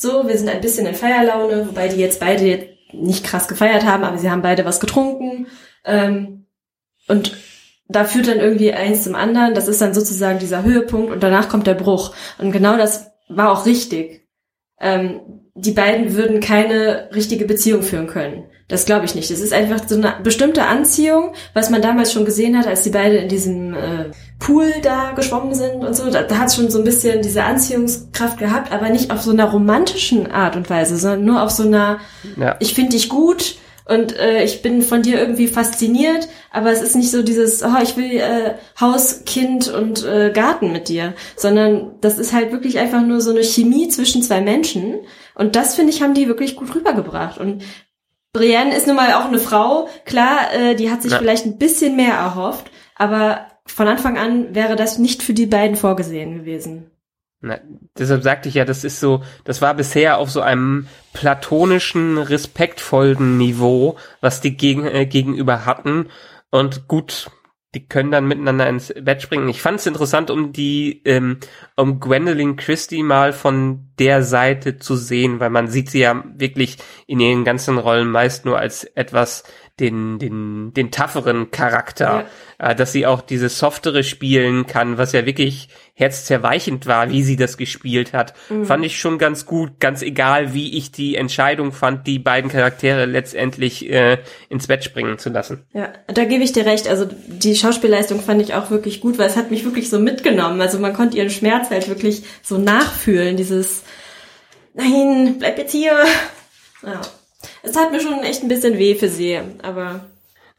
[0.00, 4.02] so, wir sind ein bisschen in Feierlaune, wobei die jetzt beide nicht krass gefeiert haben,
[4.02, 5.46] aber sie haben beide was getrunken.
[5.84, 6.46] Ähm,
[7.06, 7.36] und
[7.86, 9.54] da führt dann irgendwie eins zum anderen.
[9.54, 12.14] Das ist dann sozusagen dieser Höhepunkt und danach kommt der Bruch.
[12.38, 14.26] Und genau das war auch richtig.
[14.80, 15.20] Ähm,
[15.54, 18.49] die beiden würden keine richtige Beziehung führen können.
[18.70, 19.30] Das glaube ich nicht.
[19.30, 22.90] Das ist einfach so eine bestimmte Anziehung, was man damals schon gesehen hat, als die
[22.90, 26.08] beide in diesem äh, Pool da geschwommen sind und so.
[26.08, 29.32] Da, da hat es schon so ein bisschen diese Anziehungskraft gehabt, aber nicht auf so
[29.32, 31.98] einer romantischen Art und Weise, sondern nur auf so einer,
[32.36, 32.56] ja.
[32.60, 33.56] ich finde dich gut
[33.86, 37.82] und äh, ich bin von dir irgendwie fasziniert, aber es ist nicht so dieses, oh,
[37.82, 42.78] ich will äh, Haus, Kind und äh, Garten mit dir, sondern das ist halt wirklich
[42.78, 45.00] einfach nur so eine Chemie zwischen zwei Menschen
[45.34, 47.64] und das finde ich haben die wirklich gut rübergebracht und
[48.32, 49.88] Brienne ist nun mal auch eine Frau.
[50.04, 51.18] Klar, äh, die hat sich ja.
[51.18, 55.76] vielleicht ein bisschen mehr erhofft, aber von Anfang an wäre das nicht für die beiden
[55.76, 56.90] vorgesehen gewesen.
[57.42, 57.58] Na,
[57.98, 63.38] deshalb sagte ich ja, das ist so, das war bisher auf so einem platonischen, respektvollen
[63.38, 66.08] Niveau, was die gegen, äh, gegenüber hatten.
[66.50, 67.30] Und gut,
[67.74, 69.48] die können dann miteinander ins Bett springen.
[69.48, 71.38] Ich fand es interessant, um die, ähm,
[71.76, 76.78] um Gwendolyn Christie mal von der Seite zu sehen, weil man sieht sie ja wirklich
[77.06, 79.44] in ihren ganzen Rollen meist nur als etwas
[79.78, 82.26] den, den, den tougheren Charakter,
[82.60, 87.56] dass sie auch diese softere spielen kann, was ja wirklich herzzerweichend war, wie sie das
[87.56, 88.64] gespielt hat, mhm.
[88.64, 93.06] fand ich schon ganz gut, ganz egal, wie ich die Entscheidung fand, die beiden Charaktere
[93.06, 94.18] letztendlich äh,
[94.48, 95.64] ins Bett springen zu lassen.
[95.72, 96.88] Ja, da gebe ich dir recht.
[96.88, 100.60] Also die Schauspielleistung fand ich auch wirklich gut, weil es hat mich wirklich so mitgenommen.
[100.60, 103.82] Also man konnte ihren Schmerz halt wirklich so nachfühlen, dieses
[104.74, 105.92] Nein, bleib jetzt hier.
[106.82, 107.00] Ja.
[107.62, 110.09] Es tat mir schon echt ein bisschen weh für sie, aber.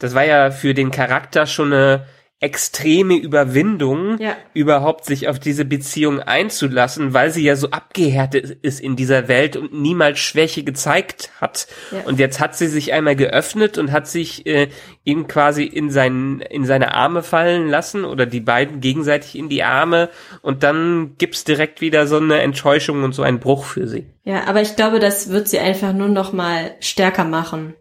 [0.02, 2.06] Das war ja für den Charakter schon eine
[2.42, 4.36] extreme Überwindung, ja.
[4.56, 9.56] überhaupt sich auf diese Beziehung einzulassen, weil sie ja so abgehärtet ist in dieser Welt
[9.58, 11.68] und niemals Schwäche gezeigt hat.
[11.92, 12.00] Ja.
[12.06, 14.70] Und jetzt hat sie sich einmal geöffnet und hat sich äh,
[15.04, 19.62] ihm quasi in seinen in seine Arme fallen lassen oder die beiden gegenseitig in die
[19.62, 20.10] Arme
[20.42, 24.08] und dann gibt's direkt wieder so eine Enttäuschung und so einen Bruch für sie.
[24.24, 27.76] Ja, aber ich glaube, das wird sie einfach nur noch mal stärker machen.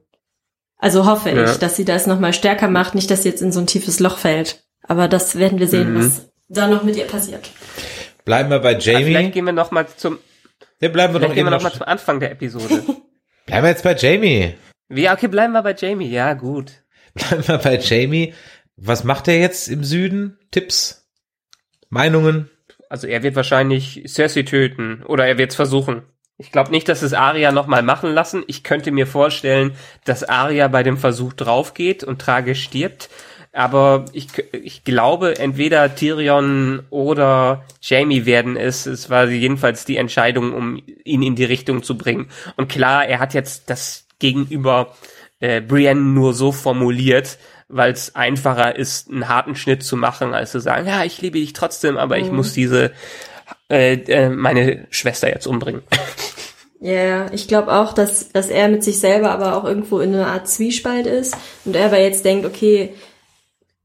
[0.81, 1.45] Also hoffe ja.
[1.45, 4.01] ich, dass sie das nochmal stärker macht, nicht, dass sie jetzt in so ein tiefes
[4.01, 4.65] Loch fällt.
[4.83, 5.99] Aber das werden wir sehen, mhm.
[5.99, 7.51] was da noch mit ihr passiert.
[8.25, 8.97] Bleiben wir bei Jamie.
[8.97, 10.19] Also vielleicht gehen wir noch mal zum.
[10.81, 12.83] Ja, bleiben wir noch, gehen wir noch mal zum Anfang der Episode.
[13.47, 14.55] bleiben wir jetzt bei Jamie.
[14.89, 16.09] Ja, okay, bleiben wir bei Jamie.
[16.09, 16.73] Ja, gut.
[17.15, 18.35] Bleiben wir bei Jamie.
[18.77, 20.39] Was macht er jetzt im Süden?
[20.53, 21.09] Tipps?
[21.89, 22.49] Meinungen?
[22.89, 26.03] Also er wird wahrscheinlich Cersei töten oder er wird es versuchen.
[26.41, 28.45] Ich glaube nicht, dass es Arya nochmal machen lassen.
[28.47, 29.73] Ich könnte mir vorstellen,
[30.05, 33.11] dass Arya bei dem Versuch draufgeht und tragisch stirbt.
[33.53, 38.87] Aber ich, ich glaube, entweder Tyrion oder Jamie werden es.
[38.87, 42.31] Es war jedenfalls die Entscheidung, um ihn in die Richtung zu bringen.
[42.57, 44.95] Und klar, er hat jetzt das gegenüber
[45.41, 47.37] äh, Brienne nur so formuliert,
[47.69, 51.39] weil es einfacher ist, einen harten Schnitt zu machen, als zu sagen, ja, ich liebe
[51.39, 52.25] dich trotzdem, aber mhm.
[52.25, 52.93] ich muss diese
[53.71, 55.83] äh, äh, meine Schwester jetzt umbringen.
[56.83, 60.15] Ja, yeah, ich glaube auch, dass, dass er mit sich selber aber auch irgendwo in
[60.15, 62.95] einer Art Zwiespalt ist und er aber jetzt denkt, okay,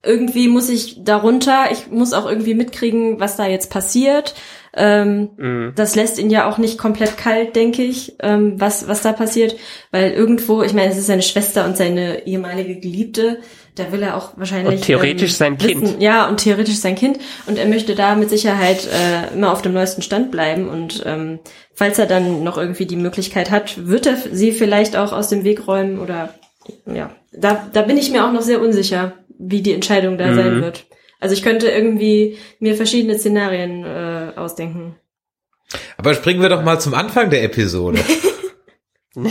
[0.02, 4.34] irgendwie muss ich darunter, ich muss auch irgendwie mitkriegen, was da jetzt passiert.
[4.74, 5.74] Ähm, mhm.
[5.76, 9.58] Das lässt ihn ja auch nicht komplett kalt, denke ich, ähm, was, was da passiert,
[9.92, 13.40] weil irgendwo, ich meine, es ist seine Schwester und seine ehemalige Geliebte,
[13.76, 14.76] da will er auch wahrscheinlich.
[14.76, 16.02] Und theoretisch ähm, sein wissen, Kind.
[16.02, 17.20] Ja, und theoretisch sein Kind.
[17.46, 20.70] Und er möchte da mit Sicherheit äh, immer auf dem neuesten Stand bleiben.
[20.70, 21.40] Und ähm,
[21.74, 25.44] falls er dann noch irgendwie die Möglichkeit hat, wird er sie vielleicht auch aus dem
[25.44, 26.34] Weg räumen oder
[26.86, 27.12] ja.
[27.32, 30.36] Da, da bin ich mir auch noch sehr unsicher, wie die Entscheidung da mhm.
[30.36, 30.86] sein wird.
[31.20, 34.96] Also ich könnte irgendwie mir verschiedene Szenarien äh, ausdenken.
[35.98, 38.00] Aber springen wir doch mal zum Anfang der Episode.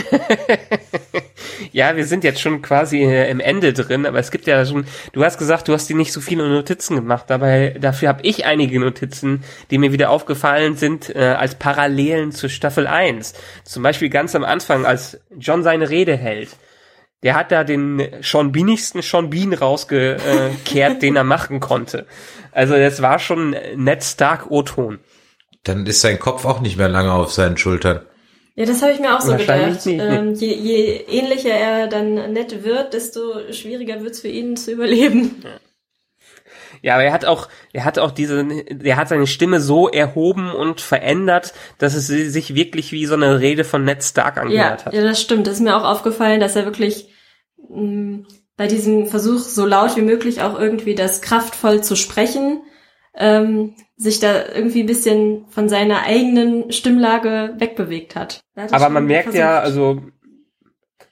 [1.75, 4.87] ja, wir sind jetzt schon quasi äh, im Ende drin, aber es gibt ja schon,
[5.13, 8.47] du hast gesagt, du hast dir nicht so viele Notizen gemacht, dabei dafür habe ich
[8.47, 13.35] einige Notizen, die mir wieder aufgefallen sind, äh, als Parallelen zur Staffel 1.
[13.65, 16.51] Zum Beispiel ganz am Anfang, als John seine Rede hält.
[17.25, 22.07] Der hat da den schon Beanigsten Sean Bean rausgekehrt, den er machen konnte.
[22.53, 25.01] Also das war schon Ned Stark O-Ton.
[25.65, 28.03] Dann ist sein Kopf auch nicht mehr lange auf seinen Schultern.
[28.57, 29.85] Ja, das habe ich mir auch so gedacht.
[29.87, 35.43] Ähm, je, je ähnlicher er dann nett wird, desto schwieriger wird's für ihn zu überleben.
[35.43, 35.51] Ja.
[36.85, 38.47] Ja, aber er hat auch, er hat auch diese,
[38.83, 43.41] er hat seine Stimme so erhoben und verändert, dass es sich wirklich wie so eine
[43.41, 44.93] Rede von Ned Stark angehört ja, hat.
[44.93, 45.47] Ja, das stimmt.
[45.47, 47.09] Das ist mir auch aufgefallen, dass er wirklich
[47.71, 48.27] mh, mm,
[48.59, 52.63] bei diesem Versuch, so laut wie möglich auch irgendwie das kraftvoll zu sprechen,
[53.17, 58.41] ähm, sich da irgendwie ein bisschen von seiner eigenen Stimmlage wegbewegt hat.
[58.57, 59.39] Aber man merkt versucht.
[59.39, 60.03] ja, also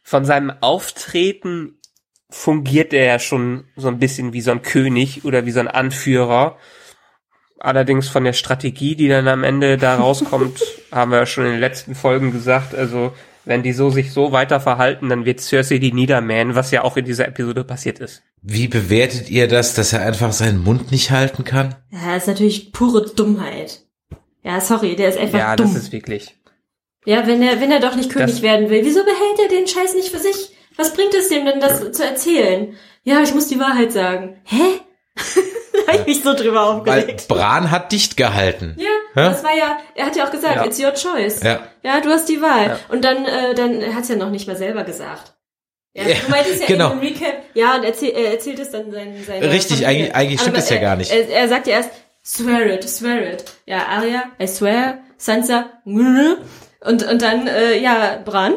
[0.03, 1.79] von seinem Auftreten
[2.29, 5.69] fungiert er ja schon so ein bisschen wie so ein König oder wie so ein
[5.69, 6.57] Anführer.
[7.59, 11.53] Allerdings von der Strategie, die dann am Ende da rauskommt, haben wir ja schon in
[11.53, 13.13] den letzten Folgen gesagt, also
[13.45, 16.97] wenn die so sich so weiter verhalten, dann wird Cersei die niedermähen, was ja auch
[16.97, 18.23] in dieser Episode passiert ist.
[18.41, 21.75] Wie bewertet ihr das, dass er einfach seinen Mund nicht halten kann?
[21.91, 23.83] Ja, das ist natürlich pure Dummheit.
[24.45, 25.67] Ja, sorry, der ist einfach ja, dumm.
[25.69, 26.37] Ja, das ist wirklich.
[27.05, 29.67] Ja, wenn er, wenn er doch nicht König das werden will, wieso behält er den
[29.67, 30.57] Scheiß nicht für sich?
[30.77, 32.75] Was bringt es dem denn, das zu erzählen?
[33.03, 34.37] Ja, ich muss die Wahrheit sagen.
[34.45, 34.81] Hä?
[35.87, 37.27] da hab ich mich so drüber aufgeregt.
[37.29, 38.77] Weil Bran hat dicht gehalten.
[38.79, 40.65] Ja, ja, das war ja, er hat ja auch gesagt, ja.
[40.65, 41.43] it's your choice.
[41.43, 41.61] Ja.
[41.83, 42.67] Ja, du hast die Wahl.
[42.67, 42.79] Ja.
[42.89, 45.35] Und dann, äh, dann er hat es ja noch nicht mal selber gesagt.
[45.95, 46.93] Ja, ja, du meintest ja genau.
[46.93, 50.41] in dem Recap, ja, und erzähl, er erzählt es dann seinen, seinen Richtig, eigentlich, eigentlich
[50.41, 51.13] stimmt es ja gar nicht.
[51.13, 51.91] Er, er sagt ja erst,
[52.25, 53.45] swear it, swear it.
[53.67, 58.55] Ja, Arya, I swear, Sansa, und, und dann, äh, ja, Bran.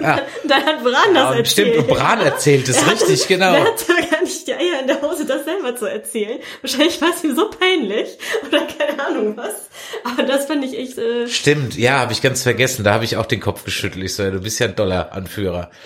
[0.00, 0.20] Ja.
[0.48, 1.48] dann hat Bran das Ja, erzählt.
[1.74, 3.52] stimmt, Bran erzählt es richtig, genau.
[3.52, 4.19] Der hatte gar nicht
[4.50, 6.38] die Eier in der Hose, das selber zu erzählen.
[6.62, 9.68] Wahrscheinlich war es ihm so peinlich oder keine Ahnung was.
[10.04, 10.98] Aber das fand ich echt.
[10.98, 12.84] Äh, Stimmt, ja, habe ich ganz vergessen.
[12.84, 14.04] Da habe ich auch den Kopf geschüttelt.
[14.04, 15.70] Ich so, ja, du bist ja ein Dollar-Anführer.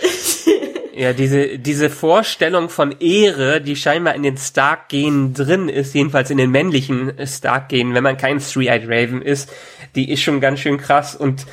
[0.96, 6.38] Ja, diese, diese Vorstellung von Ehre, die scheinbar in den Stark-Genen drin ist, jedenfalls in
[6.38, 9.50] den männlichen Stark-Genen, wenn man kein Three-Eyed Raven ist,
[9.96, 11.46] die ist schon ganz schön krass und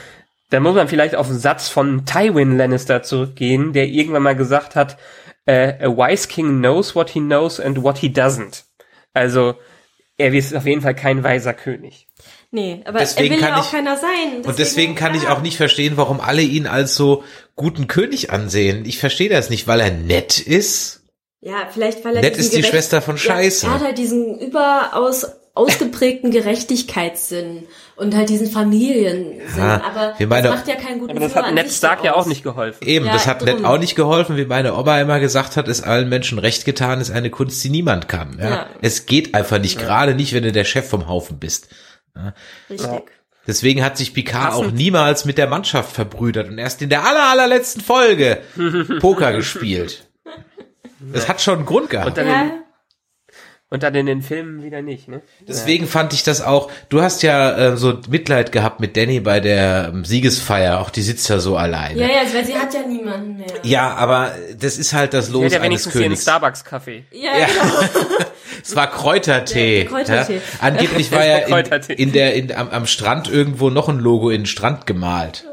[0.52, 4.76] da muss man vielleicht auf einen Satz von Tywin Lannister zurückgehen, der irgendwann mal gesagt
[4.76, 4.98] hat,
[5.46, 8.64] äh, a wise king knows what he knows and what he doesn't.
[9.14, 9.56] Also,
[10.18, 12.08] er ist auf jeden Fall kein weiser König.
[12.52, 14.42] nee, aber Deswegen er will kann ja auch ich- keiner sein.
[14.46, 15.34] Und deswegen kann ich ja.
[15.36, 17.24] auch nicht verstehen, warum alle ihn als so
[17.56, 18.86] guten König ansehen.
[18.86, 21.04] Ich verstehe das nicht, weil er nett ist.
[21.40, 23.66] Ja, vielleicht weil er Nett ist die Schwester von Scheiße.
[23.66, 27.64] Ja, er hat halt diesen überaus ausgeprägten Gerechtigkeitssinn
[27.98, 29.42] und halt diesen Familiensinn.
[29.58, 32.04] Ja, aber wir das meine- macht ja keinen guten Aber das Führer hat Ned Stark
[32.04, 32.88] ja auch nicht geholfen.
[32.88, 33.50] Eben, Ja, das hat drum.
[33.58, 37.02] Ned auch nicht geholfen, wie meine Oma immer gesagt hat, ist allen Menschen recht getan,
[37.02, 38.38] ist eine Kunst, die niemand kann.
[38.40, 38.50] Ja?
[38.50, 38.66] Ja.
[38.82, 41.68] Es geht einfach nicht, gerade nicht, wenn du der Chef vom Haufen bist.
[42.70, 43.02] Richtig.
[43.48, 44.68] Deswegen hat sich Picard Passend.
[44.68, 48.38] auch niemals mit der Mannschaft verbrüdert und erst in der aller, allerletzten Folge
[49.00, 50.08] Poker gespielt.
[51.12, 52.10] Das hat schon einen Grund gehabt.
[52.10, 52.52] Und dann, Ja, in,
[53.72, 55.22] und dann in den Filmen wieder nicht, ne?
[55.48, 59.40] Deswegen fand ich das auch, du hast ja äh, so Mitleid gehabt mit Danny bei
[59.40, 62.00] der ähm, Siegesfeier, auch die sitzt ja so alleine.
[62.00, 63.48] ja, ja, weil sie hat ja niemanden mehr.
[63.64, 66.22] Ja, aber das ist halt das Los ja eines wenigstens ihren Königs.
[66.22, 67.06] Starbucks-Kaffee.
[67.12, 67.48] Ja, Ja.
[67.48, 68.26] genau.
[68.64, 69.84] Es war Kräutertee.
[69.84, 70.36] Ja, Kräutertee.
[70.36, 70.42] Ja.
[70.60, 74.42] Angeblich war ja in, in der in, am, am Strand irgendwo noch ein Logo in
[74.42, 75.46] den Strand gemalt.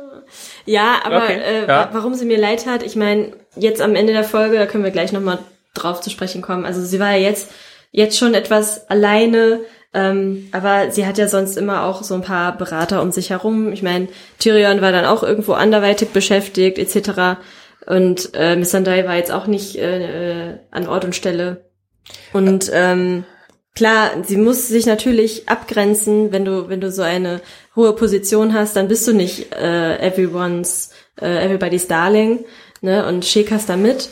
[0.66, 1.68] Ja, aber Okay, äh, ja.
[1.68, 4.84] wa- warum sie mir leid hat, ich meine, jetzt am Ende der Folge, da können
[4.84, 5.38] wir gleich nochmal
[5.74, 6.66] drauf zu sprechen kommen.
[6.66, 7.48] Also sie war ja jetzt,
[7.90, 9.60] jetzt schon etwas alleine,
[9.94, 13.72] ähm, aber sie hat ja sonst immer auch so ein paar Berater um sich herum.
[13.72, 17.40] Ich meine, Tyrion war dann auch irgendwo anderweitig beschäftigt, etc.
[17.86, 21.64] Und äh, Miss Sandai war jetzt auch nicht äh, äh, an Ort und Stelle.
[22.32, 23.24] Und ähm,
[23.74, 27.40] klar, sie muss sich natürlich abgrenzen, wenn du, wenn du so eine
[27.74, 32.44] hohe Position hast, dann bist du nicht äh, everyone's, äh, everybody's darling,
[32.82, 34.10] ne, und schäkerst damit.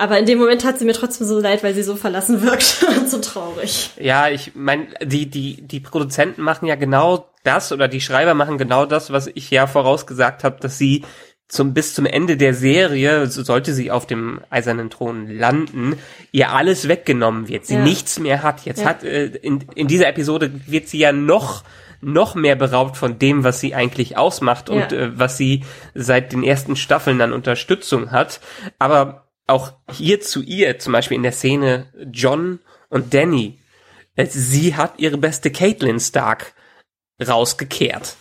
[0.00, 2.84] Aber in dem Moment hat sie mir trotzdem so leid, weil sie so verlassen wirkt
[2.98, 3.90] und so traurig.
[3.98, 8.56] Ja, ich meine, die, die, die Produzenten machen ja genau das oder die Schreiber machen
[8.56, 11.04] genau das, was ich ja vorausgesagt habe, dass sie
[11.48, 15.98] zum, bis zum Ende der Serie, so sollte sie auf dem eisernen Thron landen,
[16.32, 17.66] ihr alles weggenommen wird.
[17.66, 17.82] Sie Ja.
[17.82, 18.64] nichts mehr hat.
[18.64, 18.86] Jetzt Ja.
[18.88, 21.62] hat, äh, in, in dieser Episode wird sie ja noch,
[22.00, 24.98] noch mehr beraubt von dem, was sie eigentlich ausmacht und Ja.
[24.98, 28.40] äh, was sie seit den ersten Staffeln an Unterstützung hat.
[28.78, 33.58] Aber auch hier zu ihr, zum Beispiel in der Szene John und Danny,
[34.16, 36.54] äh, sie hat ihre beste Caitlin Stark
[37.20, 38.16] rausgekehrt.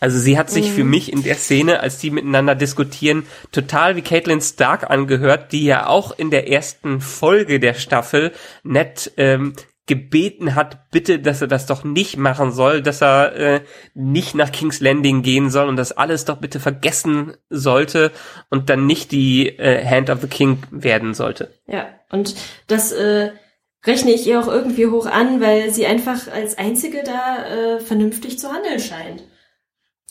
[0.00, 4.02] Also sie hat sich für mich in der Szene, als die miteinander diskutieren, total wie
[4.02, 9.52] Caitlin Stark angehört, die ja auch in der ersten Folge der Staffel nett ähm,
[9.90, 13.60] gebeten hat, bitte, dass er das doch nicht machen soll, dass er äh,
[13.92, 18.12] nicht nach King's Landing gehen soll und das alles doch bitte vergessen sollte
[18.50, 21.52] und dann nicht die äh, Hand of the King werden sollte.
[21.66, 22.36] Ja, und
[22.68, 23.32] das äh,
[23.84, 28.38] rechne ich ihr auch irgendwie hoch an, weil sie einfach als einzige da äh, vernünftig
[28.38, 29.24] zu handeln scheint.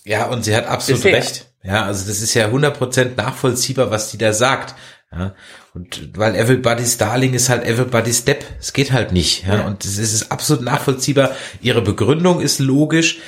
[0.04, 1.18] Ja, und sie hat absolut Bisher.
[1.18, 1.49] recht.
[1.64, 4.76] Ja, also das ist ja 100% nachvollziehbar, was die da sagt.
[5.12, 5.34] Ja,
[5.74, 8.46] und weil everybody's darling ist halt everybody's step.
[8.60, 9.46] Es geht halt nicht.
[9.48, 9.66] Ja, Ja.
[9.66, 11.32] und es ist absolut nachvollziehbar.
[11.62, 13.20] Ihre Begründung ist logisch.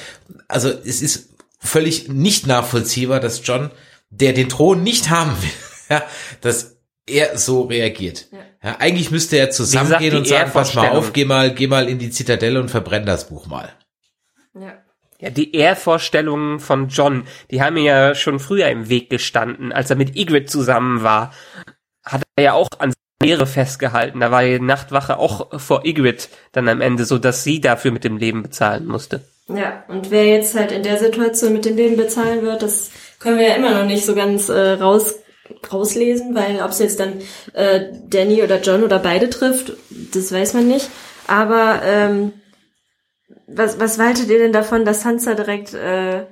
[0.47, 3.71] Also es ist völlig nicht nachvollziehbar, dass John,
[4.11, 5.49] der den Thron nicht haben will,
[5.89, 6.03] ja,
[6.41, 8.27] dass er so reagiert.
[8.61, 8.77] Ja.
[8.79, 12.11] eigentlich müsste er zusammengehen und sagen, pass mal auf, geh mal, geh mal in die
[12.11, 13.69] Zitadelle und verbrenn das Buch mal.
[14.53, 14.75] Ja.
[15.21, 19.89] Ja, die Ehrvorstellungen von John, die haben mir ja schon früher im Weg gestanden, als
[19.91, 21.31] er mit Ygritte zusammen war.
[22.03, 24.19] Hat er ja auch an Ehre festgehalten.
[24.19, 28.03] Da war die Nachtwache auch vor Ygritte dann am Ende so, dass sie dafür mit
[28.03, 29.21] dem Leben bezahlen musste.
[29.47, 33.37] Ja, und wer jetzt halt in der Situation mit dem Leben bezahlen wird, das können
[33.37, 35.15] wir ja immer noch nicht so ganz äh, raus
[35.71, 37.19] rauslesen, weil ob es jetzt dann
[37.53, 39.73] äh, Danny oder John oder beide trifft,
[40.13, 40.89] das weiß man nicht.
[41.27, 42.33] Aber ähm,
[43.47, 46.27] was, was haltet ihr denn davon, dass Sansa direkt äh, Ja,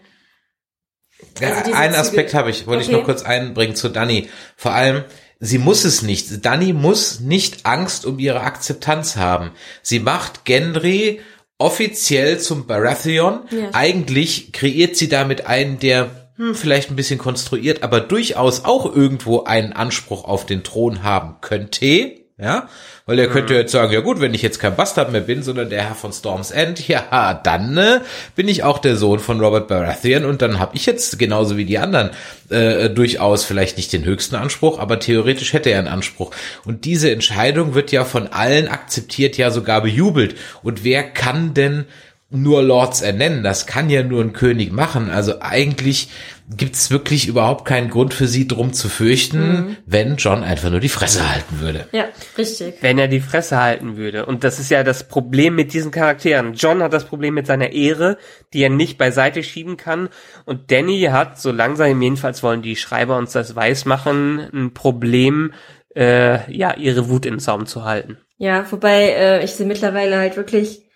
[1.42, 2.98] Also einen Aspekt habe ich, wollte ich Okay.
[2.98, 4.30] noch kurz einbringen zu Dani.
[4.56, 5.04] Vor allem,
[5.40, 6.46] sie muss es nicht.
[6.46, 9.52] Dani muss nicht Angst um ihre Akzeptanz haben.
[9.82, 11.20] Sie macht Gendry
[11.58, 13.42] offiziell zum Baratheon.
[13.52, 13.70] Ja.
[13.74, 19.44] Eigentlich kreiert sie damit einen, der hm, vielleicht ein bisschen konstruiert, aber durchaus auch irgendwo
[19.44, 22.16] einen Anspruch auf den Thron haben könnte.
[22.42, 22.70] Ja,
[23.06, 25.70] weil er könnte jetzt sagen, ja gut, wenn ich jetzt kein Bastard mehr bin, sondern
[25.70, 28.00] der Herr von Storm's End, ja, dann äh,
[28.38, 31.66] bin ich auch der Sohn von Robert Baratheon und dann habe ich jetzt genauso wie
[31.66, 32.12] die anderen
[32.50, 36.32] äh, durchaus vielleicht nicht den höchsten Anspruch, aber theoretisch hätte er einen Anspruch.
[36.64, 40.36] Und diese Entscheidung wird ja von allen akzeptiert, ja sogar bejubelt.
[40.64, 41.88] Und wer kann denn
[42.32, 43.44] nur Lords ernennen.
[43.44, 45.10] Das kann ja nur ein König machen.
[45.10, 46.10] Also eigentlich
[46.50, 49.78] gibt's wirklich überhaupt keinen Grund für sie drum zu fürchten, mhm.
[49.86, 51.88] wenn John einfach nur die Fresse halten würde.
[51.92, 52.06] Ja,
[52.38, 52.76] richtig.
[52.82, 54.26] Wenn er die Fresse halten würde.
[54.26, 56.54] Und das ist ja das Problem mit diesen Charakteren.
[56.54, 58.18] John hat das Problem mit seiner Ehre,
[58.54, 60.10] die er nicht beiseite schieben kann.
[60.46, 65.54] Und Danny hat, so langsam jedenfalls wollen die Schreiber uns das weiß machen, ein Problem,
[65.96, 68.18] äh, ja, ihre Wut in Zaum zu halten.
[68.38, 70.89] Ja, wobei äh, ich sie mittlerweile halt wirklich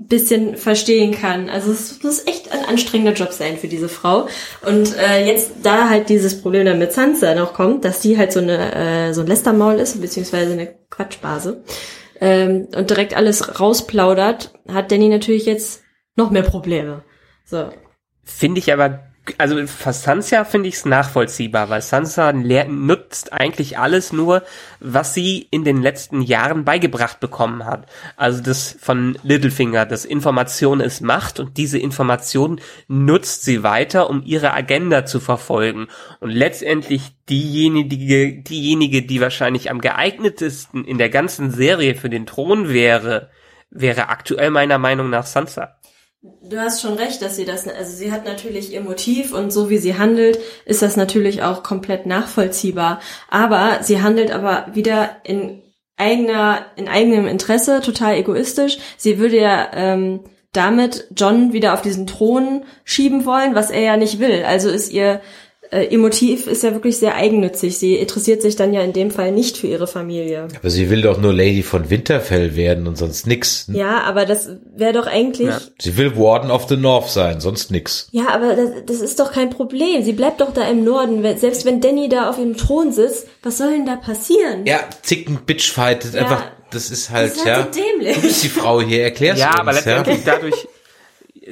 [0.00, 1.48] bisschen verstehen kann.
[1.48, 4.28] Also es muss echt ein anstrengender Job sein für diese Frau.
[4.66, 8.32] Und äh, jetzt, da halt dieses Problem dann mit Sansa noch kommt, dass die halt
[8.32, 8.74] so eine
[9.08, 11.62] äh, so ein Lästermaul ist, beziehungsweise eine Quatschbase,
[12.20, 15.82] ähm, und direkt alles rausplaudert, hat Danny natürlich jetzt
[16.16, 17.04] noch mehr Probleme.
[17.44, 17.70] So.
[18.24, 19.07] Finde ich aber
[19.38, 24.42] also für Sansa finde ich es nachvollziehbar, weil Sansa nutzt eigentlich alles nur,
[24.80, 27.86] was sie in den letzten Jahren beigebracht bekommen hat.
[28.16, 34.22] Also das von Littlefinger, das Information ist Macht und diese Information nutzt sie weiter, um
[34.24, 35.88] ihre Agenda zu verfolgen.
[36.20, 42.68] Und letztendlich diejenige, diejenige, die wahrscheinlich am geeignetesten in der ganzen Serie für den Thron
[42.68, 43.30] wäre,
[43.70, 45.77] wäre aktuell meiner Meinung nach Sansa.
[46.42, 49.70] Du hast schon recht, dass sie das, also sie hat natürlich ihr Motiv und so
[49.70, 53.00] wie sie handelt, ist das natürlich auch komplett nachvollziehbar.
[53.28, 55.62] Aber sie handelt aber wieder in
[55.96, 58.78] eigener, in eigenem Interesse, total egoistisch.
[58.96, 60.20] Sie würde ja ähm,
[60.52, 64.44] damit John wieder auf diesen Thron schieben wollen, was er ja nicht will.
[64.44, 65.20] Also ist ihr
[65.70, 67.78] äh, ihr Motiv ist ja wirklich sehr eigennützig.
[67.78, 70.48] Sie interessiert sich dann ja in dem Fall nicht für ihre Familie.
[70.56, 73.66] Aber sie will doch nur Lady von Winterfell werden und sonst nix.
[73.72, 75.48] Ja, aber das wäre doch eigentlich.
[75.48, 75.60] Ja.
[75.78, 78.08] Sie will Warden of the North sein, sonst nix.
[78.12, 80.02] Ja, aber das, das ist doch kein Problem.
[80.02, 81.22] Sie bleibt doch da im Norden.
[81.36, 84.64] Selbst wenn Danny da auf ihrem Thron sitzt, was soll denn da passieren?
[84.66, 87.68] Ja, zicken Bitchfight, ja, einfach, das ist halt, das ist halt ja.
[87.72, 88.14] So dämlich.
[88.16, 89.60] Du bist die Frau hier, erklärst ja, du uns.
[89.60, 90.68] Aber letztendlich ja, aber dadurch,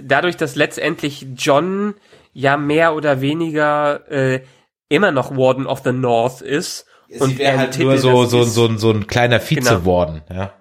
[0.03, 1.95] dadurch, dass letztendlich John
[2.37, 4.43] ja mehr oder weniger äh,
[4.89, 6.87] immer noch Warden of the North ist.
[7.09, 10.41] Ja, und wäre halt Titel, nur so, so, so, so ein kleiner Vize-Warden, genau.
[10.41, 10.53] ja.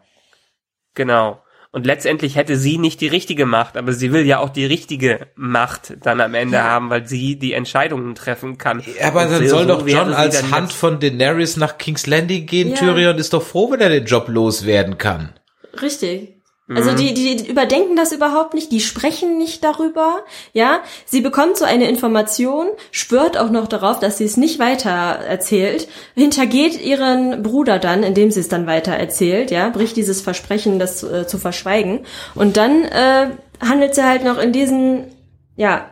[0.94, 1.42] Genau.
[1.72, 5.28] Und letztendlich hätte sie nicht die richtige Macht, aber sie will ja auch die richtige
[5.36, 6.64] Macht dann am Ende ja.
[6.64, 8.82] haben, weil sie die Entscheidungen treffen kann.
[8.98, 12.70] Ja, aber dann soll so doch John als Hand von Daenerys nach King's Landing gehen.
[12.70, 12.76] Ja.
[12.76, 15.34] Tyrion ist doch froh, wenn er den Job loswerden kann.
[15.82, 16.35] Richtig.
[16.68, 16.96] Also mhm.
[16.96, 20.80] die, die überdenken das überhaupt nicht, die sprechen nicht darüber, ja.
[21.06, 25.88] Sie bekommt so eine Information, schwört auch noch darauf, dass sie es nicht weiter erzählt,
[26.16, 31.04] hintergeht ihren Bruder dann, indem sie es dann weiter erzählt, ja, bricht dieses Versprechen, das
[31.04, 32.04] äh, zu verschweigen.
[32.34, 33.30] Und dann äh,
[33.62, 35.12] handelt sie halt noch in diesen,
[35.56, 35.92] ja,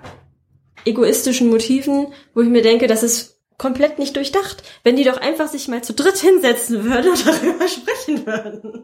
[0.86, 4.63] egoistischen Motiven, wo ich mir denke, das ist komplett nicht durchdacht.
[4.84, 8.84] Wenn die doch einfach sich mal zu dritt hinsetzen würden und darüber sprechen würden.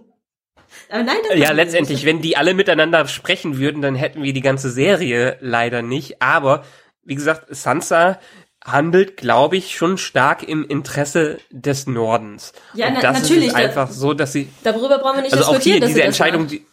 [0.90, 4.42] Aber nein, das ja, letztendlich, wenn die alle miteinander sprechen würden, dann hätten wir die
[4.42, 6.22] ganze Serie leider nicht.
[6.22, 6.64] Aber
[7.04, 8.20] wie gesagt, Sansa
[8.64, 12.54] handelt, glaube ich, schon stark im Interesse des Nordens.
[12.74, 13.48] Ja, Und das natürlich.
[13.48, 14.50] ist einfach da, so, dass sie.
[14.64, 15.78] Darüber brauchen wir nicht also diskutieren.
[15.78, 16.66] Auch hier, diese Entscheidung, die,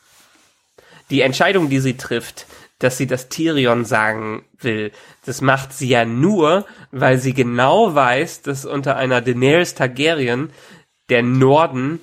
[1.11, 2.47] die Entscheidung, die sie trifft,
[2.79, 4.93] dass sie das Tyrion sagen will,
[5.25, 10.51] das macht sie ja nur, weil sie genau weiß, dass unter einer Daenerys Targaryen
[11.09, 12.01] der Norden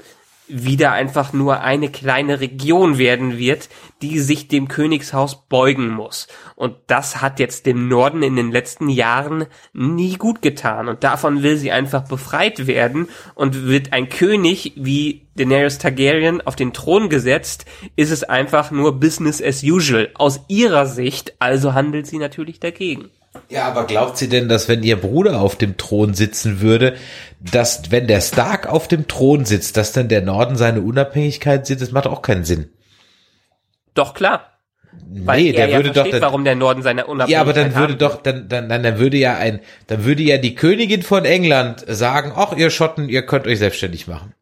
[0.48, 3.70] wieder einfach nur eine kleine Region werden wird,
[4.02, 6.28] die sich dem Königshaus beugen muss.
[6.56, 10.90] Und das hat jetzt dem Norden in den letzten Jahren nie gut getan.
[10.90, 13.08] Und davon will sie einfach befreit werden.
[13.36, 17.66] Und wird ein König wie Daenerys Targaryen auf den Thron gesetzt,
[17.96, 20.10] ist es einfach nur Business as usual.
[20.16, 23.10] Aus ihrer Sicht, also handelt sie natürlich dagegen.
[23.50, 26.96] Ja, aber glaubt sie denn, dass wenn ihr Bruder auf dem Thron sitzen würde,
[27.52, 31.82] dass wenn der Stark auf dem Thron sitzt, dass dann der Norden seine Unabhängigkeit sieht?
[31.82, 32.70] Das macht auch keinen Sinn.
[33.94, 34.50] Doch klar.
[35.10, 37.54] Weil nee, der ja würde versteht, doch, dann, warum der Norden seine Unabhängigkeit Ja, aber
[37.54, 41.04] dann würde doch, dann, dann, dann, dann würde ja ein, dann würde ja die Königin
[41.04, 44.34] von England sagen, ach, ihr Schotten, ihr könnt euch selbstständig machen.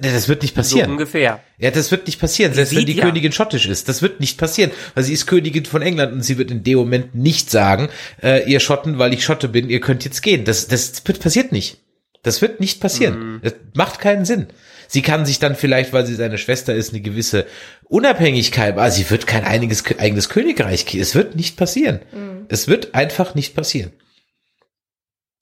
[0.00, 0.86] Das wird nicht passieren.
[0.86, 1.40] So ungefähr.
[1.58, 3.04] Ja, das wird nicht passieren, selbst wenn die ja.
[3.04, 3.88] Königin schottisch ist.
[3.88, 6.78] Das wird nicht passieren, weil sie ist Königin von England und sie wird in dem
[6.78, 7.88] Moment nicht sagen,
[8.22, 10.44] äh, ihr Schotten, weil ich Schotte bin, ihr könnt jetzt gehen.
[10.44, 11.78] Das, das wird passiert nicht.
[12.22, 13.34] Das wird nicht passieren.
[13.34, 13.40] Mhm.
[13.42, 14.48] Das macht keinen Sinn.
[14.88, 17.46] Sie kann sich dann vielleicht, weil sie seine Schwester ist, eine gewisse
[17.84, 20.94] Unabhängigkeit, aber sie wird kein einiges, eigenes Königreich.
[20.94, 22.00] Es wird nicht passieren.
[22.12, 22.46] Mhm.
[22.48, 23.92] Es wird einfach nicht passieren.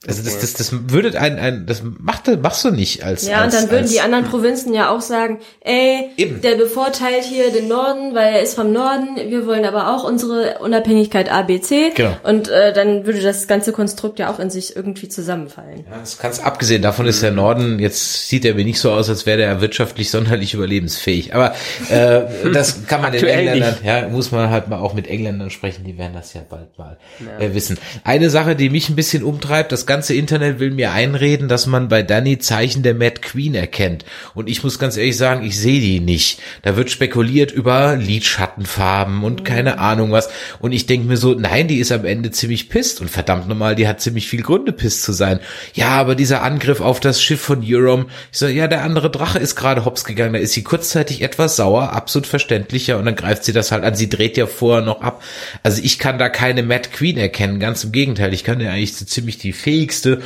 [0.06, 3.26] Also das, das, das würde ein, ein, das macht, machst du nicht als.
[3.26, 6.40] Ja, als, und dann würden als, die anderen Provinzen ja auch sagen, ey, Eben.
[6.40, 10.58] der bevorteilt hier den Norden, weil er ist vom Norden, wir wollen aber auch unsere
[10.60, 11.90] Unabhängigkeit ABC.
[11.96, 12.16] Genau.
[12.22, 15.84] Und äh, dann würde das ganze Konstrukt ja auch in sich irgendwie zusammenfallen.
[15.90, 19.08] Ja, das kannst abgesehen davon ist der Norden jetzt sieht er mir nicht so aus,
[19.08, 21.34] als wäre der wirtschaftlich sonderlich überlebensfähig.
[21.34, 21.56] Aber
[21.90, 22.20] äh,
[22.52, 23.84] das kann man den Engländern, nicht.
[23.84, 25.82] ja, muss man halt mal auch mit Engländern sprechen.
[25.82, 26.98] Die werden das ja bald mal
[27.40, 27.78] äh, wissen.
[28.04, 31.88] Eine Sache, die mich ein bisschen umtreibt: Das ganze Internet will mir einreden, dass man
[31.88, 34.04] bei Danny Zeichen der Mad Queen erkennt.
[34.34, 36.40] Und ich muss ganz ehrlich sagen, ich sehe die nicht.
[36.62, 40.28] Da wird spekuliert über Lidschattenfarben und keine Ahnung was.
[40.60, 43.00] Und ich denke mir so, nein, die ist am Ende ziemlich pisst.
[43.00, 45.40] Und verdammt nochmal, die hat ziemlich viel Gründe, pisst zu sein.
[45.74, 49.38] Ja, aber dieser Angriff auf das Schiff von Euron, ich so, ja, der andere Drache
[49.38, 50.34] ist gerade hops gegangen.
[50.34, 52.98] Da ist sie kurzzeitig etwas sauer, absolut verständlicher.
[52.98, 53.94] Und dann greift sie das halt an.
[53.94, 55.22] Sie dreht ja vorher noch ab.
[55.62, 57.58] Also ich kann da keine Mad Queen erkennen.
[57.58, 58.34] Ganz im Gegenteil.
[58.34, 60.22] Ich kann ja eigentlich so ziemlich die fähigste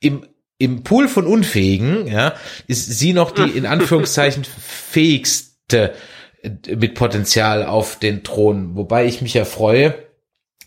[0.00, 0.26] im
[0.58, 2.34] im Pool von Unfähigen, ja,
[2.66, 5.94] ist sie noch die in Anführungszeichen fähigste
[6.42, 8.76] äh, mit Potenzial auf den Thron.
[8.76, 9.94] Wobei ich mich ja freue,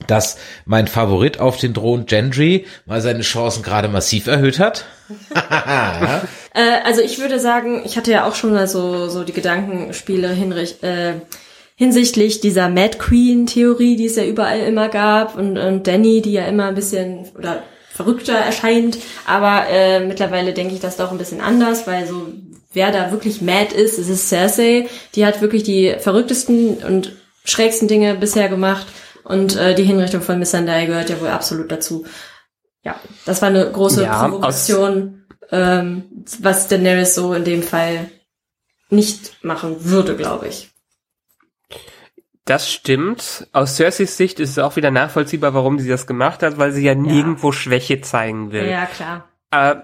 [0.08, 4.86] dass mein Favorit auf den Thron, Gendry, mal seine Chancen gerade massiv erhöht hat.
[6.56, 10.30] Äh, also ich würde sagen, ich hatte ja auch schon mal so, so die Gedankenspiele
[10.30, 11.16] hinrich, äh,
[11.76, 16.34] hinsichtlich dieser Mad Queen Theorie, die es ja überall immer gab und, und Danny, die
[16.34, 17.64] ja immer ein bisschen oder
[17.94, 22.28] verrückter erscheint, aber äh, mittlerweile denke ich das doch ein bisschen anders, weil so
[22.74, 27.14] wer da wirklich mad ist, ist es Cersei, die hat wirklich die verrücktesten und
[27.46, 28.88] schrägsten Dinge bisher gemacht
[29.24, 32.06] und äh, die Hinrichtung von Missandei gehört ja wohl absolut dazu.
[32.84, 38.10] Ja, das war eine große Ja, Provokation, ähm, was Daenerys so in dem Fall
[38.90, 40.73] nicht machen würde, glaube ich.
[42.46, 43.48] Das stimmt.
[43.54, 46.84] Aus Cerseis Sicht ist es auch wieder nachvollziehbar, warum sie das gemacht hat, weil sie
[46.84, 48.68] ja nirgendwo Schwäche zeigen will.
[48.68, 49.30] Ja, klar.
[49.52, 49.76] Äh,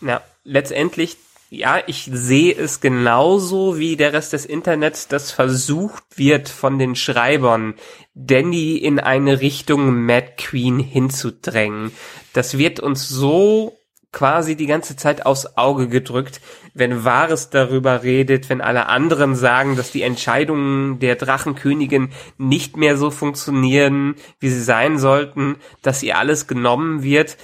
[0.00, 1.16] ja, letztendlich,
[1.50, 6.94] ja, ich sehe es genauso wie der Rest des Internets, das versucht wird von den
[6.94, 7.74] Schreibern,
[8.14, 11.90] Danny in eine Richtung Mad Queen hinzudrängen.
[12.32, 13.76] Das wird uns so
[14.14, 16.40] quasi die ganze Zeit aufs Auge gedrückt,
[16.72, 22.96] wenn Wahres darüber redet, wenn alle anderen sagen, dass die Entscheidungen der Drachenkönigin nicht mehr
[22.96, 27.36] so funktionieren, wie sie sein sollten, dass ihr alles genommen wird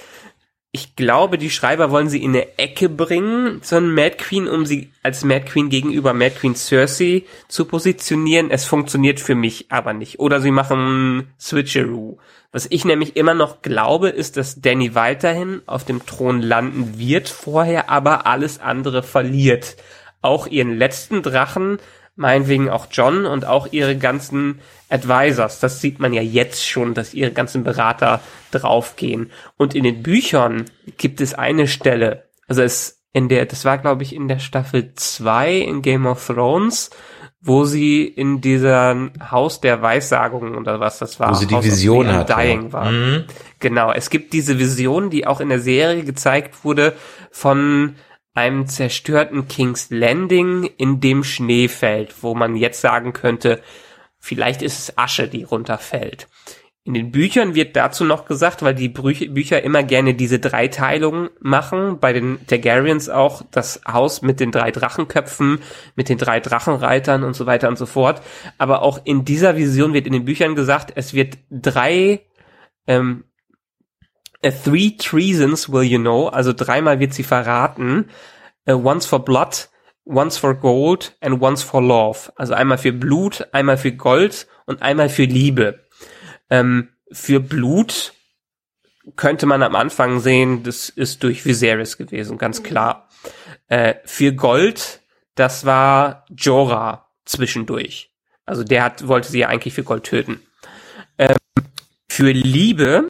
[0.73, 4.64] ich glaube, die Schreiber wollen sie in eine Ecke bringen, so eine Mad Queen, um
[4.66, 8.53] sie als Mad Queen gegenüber Mad Queen Cersei zu positionieren.
[8.53, 10.21] Es funktioniert für mich aber nicht.
[10.21, 12.18] Oder sie machen Switcheroo.
[12.53, 17.29] Was ich nämlich immer noch glaube, ist, dass Danny weiterhin auf dem Thron landen wird,
[17.29, 19.77] vorher aber alles andere verliert.
[20.23, 21.79] Auch ihren letzten Drachen,
[22.21, 24.61] meinetwegen auch John und auch ihre ganzen
[24.91, 25.59] Advisors.
[25.59, 29.31] Das sieht man ja jetzt schon, dass ihre ganzen Berater draufgehen.
[29.57, 30.66] Und in den Büchern
[30.99, 34.93] gibt es eine Stelle, also es in der, das war glaube ich in der Staffel
[34.95, 36.91] 2 in Game of Thrones,
[37.41, 41.31] wo sie in dieser Haus der Weissagungen oder was das war.
[41.31, 42.73] Wo sie die House of Vision hat, Undying ja.
[42.73, 42.93] war.
[42.93, 43.25] Mhm.
[43.61, 46.93] Genau, es gibt diese Vision, die auch in der Serie gezeigt wurde
[47.31, 47.97] von
[48.35, 53.61] einem zerstörten King's Landing in dem Schneefeld, wo man jetzt sagen könnte,
[54.18, 56.28] vielleicht ist es Asche, die runterfällt.
[56.83, 61.99] In den Büchern wird dazu noch gesagt, weil die Bücher immer gerne diese Dreiteilung machen,
[62.01, 65.59] bei den Targaryens auch das Haus mit den drei Drachenköpfen,
[65.95, 68.22] mit den drei Drachenreitern und so weiter und so fort.
[68.57, 72.22] Aber auch in dieser Vision wird in den Büchern gesagt, es wird drei
[72.87, 73.24] ähm,
[74.43, 78.11] A three treasons will you know, also dreimal wird sie verraten.
[78.68, 79.68] Uh, once for blood,
[80.05, 82.32] once for gold and once for love.
[82.36, 85.84] Also einmal für Blut, einmal für Gold und einmal für Liebe.
[86.49, 88.12] Ähm, für Blut
[89.16, 93.09] könnte man am Anfang sehen, das ist durch Viserys gewesen, ganz klar.
[93.68, 95.01] Äh, für Gold,
[95.34, 98.11] das war Jorah zwischendurch.
[98.47, 100.41] Also der hat, wollte sie ja eigentlich für Gold töten.
[101.18, 101.36] Ähm,
[102.09, 103.09] für Liebe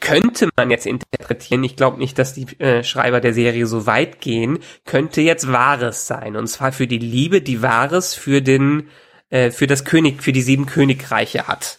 [0.00, 4.20] könnte man jetzt interpretieren, ich glaube nicht, dass die äh, Schreiber der Serie so weit
[4.20, 6.36] gehen, könnte jetzt Wahres sein.
[6.36, 8.88] Und zwar für die Liebe, die Wahres für den,
[9.30, 11.78] äh, für das König, für die sieben Königreiche hat.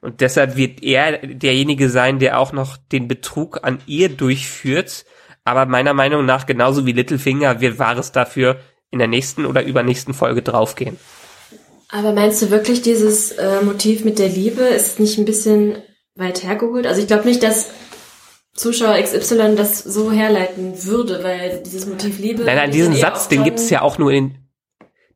[0.00, 5.04] Und deshalb wird er derjenige sein, der auch noch den Betrug an ihr durchführt.
[5.44, 8.60] Aber meiner Meinung nach, genauso wie Littlefinger, wird Wahres dafür
[8.90, 10.96] in der nächsten oder übernächsten Folge draufgehen.
[11.90, 15.78] Aber meinst du wirklich, dieses äh, Motiv mit der Liebe ist nicht ein bisschen
[16.18, 16.86] weit hergeholt?
[16.86, 17.70] Also ich glaube nicht, dass
[18.54, 22.44] Zuschauer XY das so herleiten würde, weil dieses Motiv Liebe.
[22.44, 24.34] Nein, nein, diesen Satz, den gibt's ja auch nur in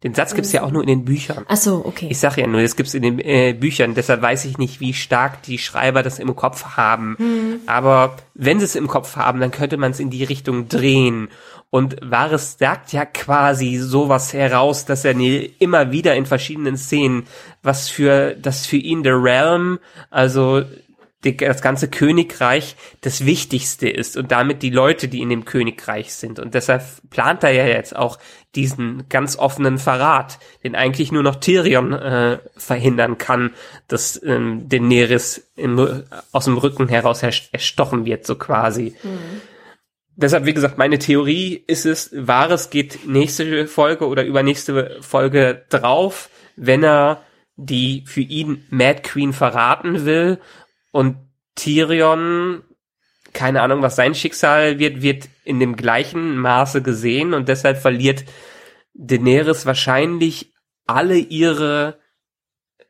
[0.05, 1.45] Den Satz gibt's ja auch nur in den Büchern.
[1.49, 2.09] Ach so, okay.
[2.11, 4.95] Ich sage ja nur, das gibt's in den äh, Büchern, deshalb weiß ich nicht, wie
[4.95, 7.61] stark die Schreiber das im Kopf haben.
[7.67, 11.29] Aber wenn sie es im Kopf haben, dann könnte man es in die Richtung drehen.
[11.71, 17.27] Und Varys sagt ja quasi sowas heraus, dass er nie- immer wieder in verschiedenen Szenen,
[17.63, 19.79] was für das für ihn der Realm,
[20.11, 20.63] also
[21.25, 26.15] die, das ganze Königreich das Wichtigste ist und damit die Leute, die in dem Königreich
[26.15, 26.39] sind.
[26.39, 28.19] Und deshalb plant er ja jetzt auch
[28.55, 33.53] diesen ganz offenen Verrat, den eigentlich nur noch Tyrion äh, verhindern kann,
[33.89, 38.95] dass ähm, Daenerys im, aus dem Rücken heraus erst- erstochen wird, so quasi.
[40.15, 46.29] Deshalb, wie gesagt, meine Theorie ist es, Wahres geht nächste Folge oder übernächste Folge drauf,
[46.57, 47.23] wenn er
[47.57, 50.39] die für ihn Mad Queen verraten will
[50.93, 51.17] und
[51.57, 52.63] Tyrion,
[53.33, 58.25] keine Ahnung, was sein Schicksal wird, wird in dem gleichen Maße gesehen und deshalb verliert
[58.95, 60.53] Daenerys wahrscheinlich
[60.87, 61.99] alle ihre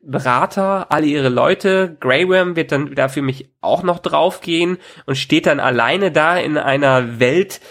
[0.01, 1.95] Berater, alle ihre Leute.
[1.99, 6.37] Grey Worm wird dann da für mich auch noch draufgehen und steht dann alleine da
[6.37, 7.61] in einer Welt,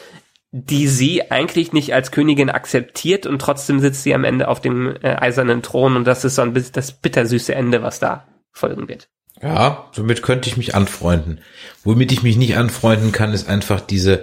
[0.50, 4.96] die sie eigentlich nicht als Königin akzeptiert und trotzdem sitzt sie am Ende auf dem
[5.02, 8.88] äh, eisernen Thron und das ist so ein bisschen das bittersüße Ende, was da folgen
[8.88, 9.08] wird.
[9.42, 11.40] Ja, somit könnte ich mich anfreunden.
[11.82, 14.22] Womit ich mich nicht anfreunden kann, ist einfach diese,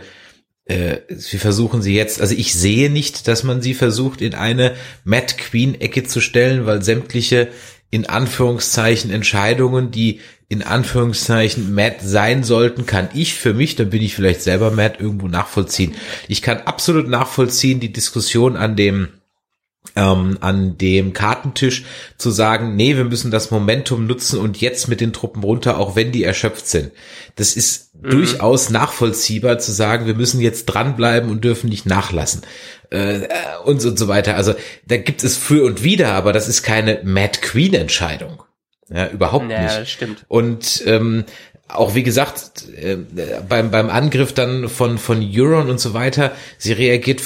[0.63, 4.75] äh, wie versuchen sie jetzt, also ich sehe nicht, dass man sie versucht, in eine
[5.03, 7.49] Mad Queen-Ecke zu stellen, weil sämtliche
[7.91, 14.01] in Anführungszeichen Entscheidungen, die in Anführungszeichen mad sein sollten, kann ich für mich, dann bin
[14.01, 15.95] ich vielleicht selber mad, irgendwo nachvollziehen.
[16.27, 19.09] Ich kann absolut nachvollziehen die Diskussion an dem
[19.95, 21.83] ähm, an dem Kartentisch
[22.17, 25.95] zu sagen, nee, wir müssen das Momentum nutzen und jetzt mit den Truppen runter, auch
[25.95, 26.91] wenn die erschöpft sind.
[27.35, 32.41] Das ist durchaus nachvollziehbar zu sagen, wir müssen jetzt dranbleiben und dürfen nicht nachlassen.
[32.91, 33.27] Äh,
[33.65, 34.35] und so, und so weiter.
[34.35, 34.53] Also
[34.85, 38.43] da gibt es für und wider, aber das ist keine Mad Queen Entscheidung.
[38.89, 39.77] Ja, überhaupt Ja, nicht.
[39.77, 40.25] das stimmt.
[40.27, 41.25] Und ähm,
[41.67, 42.97] auch wie gesagt, äh,
[43.47, 47.21] beim, beim Angriff dann von, von Euron und so weiter, sie reagiert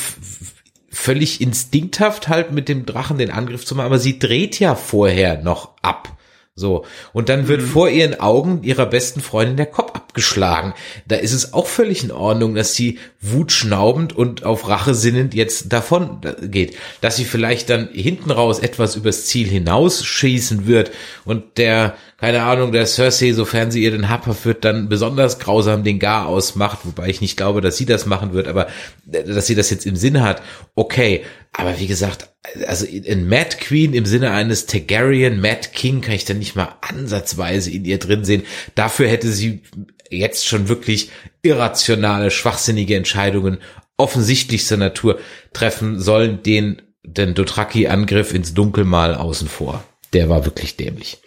[0.94, 5.42] völlig instinkthaft halt mit dem Drachen den Angriff zu machen, aber sie dreht ja vorher
[5.42, 6.18] noch ab.
[6.56, 6.86] So.
[7.14, 10.76] Und dann wird vor ihren Augen ihrer besten Freundin der Kopf abgeschlagen.
[11.08, 15.74] Da ist es auch völlig in Ordnung, dass sie wutschnaubend und auf Rache sinnend jetzt
[15.74, 16.78] davon geht.
[17.02, 20.92] Dass sie vielleicht dann hinten raus etwas übers Ziel hinausschießen wird
[21.26, 25.84] und der, keine Ahnung, der Cersei, sofern sie ihr den habhaft wird, dann besonders grausam
[25.84, 28.68] den Gar ausmacht, wobei ich nicht glaube, dass sie das machen wird, aber
[29.12, 30.42] äh, dass sie das jetzt im Sinn hat,
[30.74, 31.26] okay.
[31.52, 32.30] Aber wie gesagt,
[32.66, 36.74] also in Mad Queen im Sinne eines Targaryen Mad King kann ich dann nicht mal
[36.80, 38.44] ansatzweise in ihr drin sehen.
[38.74, 39.62] Dafür hätte sie
[40.10, 41.12] jetzt schon wirklich
[41.42, 43.58] irrationale, schwachsinnige Entscheidungen
[43.98, 45.20] offensichtlichster Natur
[45.52, 49.84] treffen sollen, den, den Dothraki-Angriff ins Dunkel mal außen vor.
[50.14, 51.18] Der war wirklich dämlich.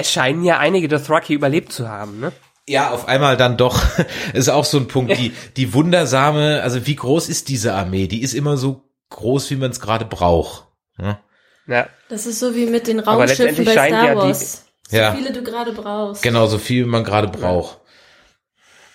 [0.00, 2.32] Es scheinen ja einige Dothraki überlebt zu haben, ne?
[2.68, 3.82] Ja, auf einmal dann doch.
[4.34, 5.16] ist auch so ein Punkt.
[5.18, 8.06] Die, die wundersame, also wie groß ist diese Armee?
[8.06, 10.66] Die ist immer so groß, wie man es gerade braucht.
[10.98, 11.18] Ja.
[11.66, 11.88] Ja.
[12.08, 14.66] Das ist so wie mit den Raumschiffen bei Star ja die- Wars.
[14.88, 15.12] So Ja.
[15.12, 16.22] viele du gerade brauchst.
[16.22, 17.78] Genau, so viel wie man gerade braucht.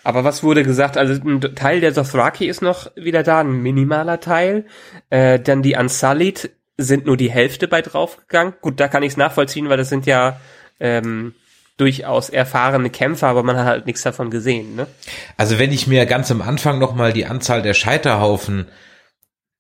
[0.03, 0.97] Aber was wurde gesagt?
[0.97, 4.65] Also ein Teil der Dothraki ist noch wieder da, ein minimaler Teil.
[5.09, 8.55] Äh, dann die Unsullied sind nur die Hälfte bei draufgegangen.
[8.61, 10.39] Gut, da kann ich es nachvollziehen, weil das sind ja
[10.79, 11.33] ähm,
[11.77, 14.75] durchaus erfahrene Kämpfer, aber man hat halt nichts davon gesehen.
[14.75, 14.87] Ne?
[15.37, 18.67] Also wenn ich mir ganz am Anfang nochmal die Anzahl der Scheiterhaufen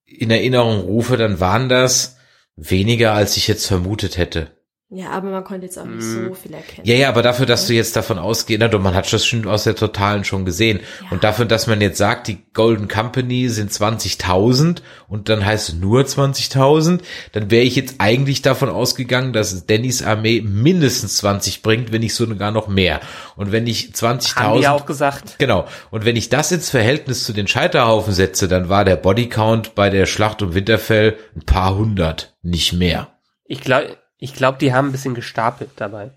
[0.05, 2.17] in Erinnerung rufe, dann waren das
[2.55, 4.51] weniger, als ich jetzt vermutet hätte.
[4.95, 6.27] Ja, aber man konnte jetzt auch nicht Mhm.
[6.27, 6.85] so viel erkennen.
[6.87, 9.47] Ja, ja, aber dafür, dass du jetzt davon ausgehst, na, du, man hat das schon
[9.47, 10.81] aus der Totalen schon gesehen.
[11.09, 15.75] Und dafür, dass man jetzt sagt, die Golden Company sind 20.000 und dann heißt es
[15.75, 21.91] nur 20.000, dann wäre ich jetzt eigentlich davon ausgegangen, dass Dannys Armee mindestens 20 bringt,
[21.91, 22.99] wenn nicht sogar noch mehr.
[23.35, 25.39] Und wenn ich Haben die 20.000 ja auch gesagt.
[25.39, 25.65] Genau.
[25.89, 29.89] Und wenn ich das ins Verhältnis zu den Scheiterhaufen setze, dann war der Bodycount bei
[29.89, 33.07] der Schlacht um Winterfell ein paar hundert, nicht mehr.
[33.45, 36.11] Ich glaube, ich glaube, die haben ein bisschen gestapelt dabei.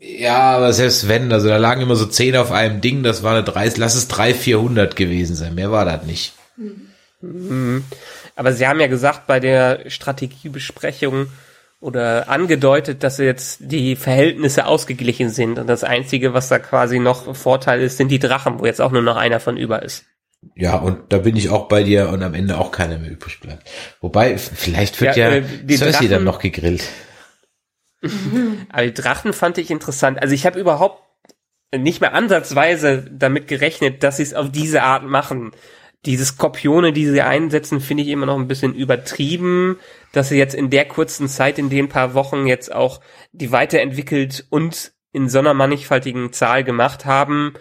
[0.00, 3.32] Ja, aber selbst wenn, also da lagen immer so zehn auf einem Ding, das war
[3.34, 6.32] eine 30, lass es drei, vierhundert gewesen sein, mehr war das nicht.
[8.34, 11.26] Aber sie haben ja gesagt bei der Strategiebesprechung
[11.80, 17.34] oder angedeutet, dass jetzt die Verhältnisse ausgeglichen sind und das Einzige, was da quasi noch
[17.36, 20.06] Vorteil ist, sind die Drachen, wo jetzt auch nur noch einer von über ist.
[20.54, 23.38] Ja, und da bin ich auch bei dir und am Ende auch keiner mehr übrig
[23.40, 23.68] bleibt.
[24.00, 26.84] Wobei, vielleicht wird Ja, ja, äh, die Cersei Drachen- dann noch gegrillt.
[28.70, 30.20] Aber die Drachen fand ich interessant.
[30.20, 31.02] Also ich habe überhaupt
[31.76, 35.52] nicht mehr ansatzweise damit gerechnet, dass sie es auf diese Art machen.
[36.06, 39.78] diese Skorpione, die sie einsetzen, finde ich immer noch ein bisschen übertrieben,
[40.12, 43.00] dass sie jetzt in der kurzen Zeit, in den paar Wochen jetzt auch
[43.32, 47.54] die weiterentwickelt und in so einer mannigfaltigen Zahl gemacht haben.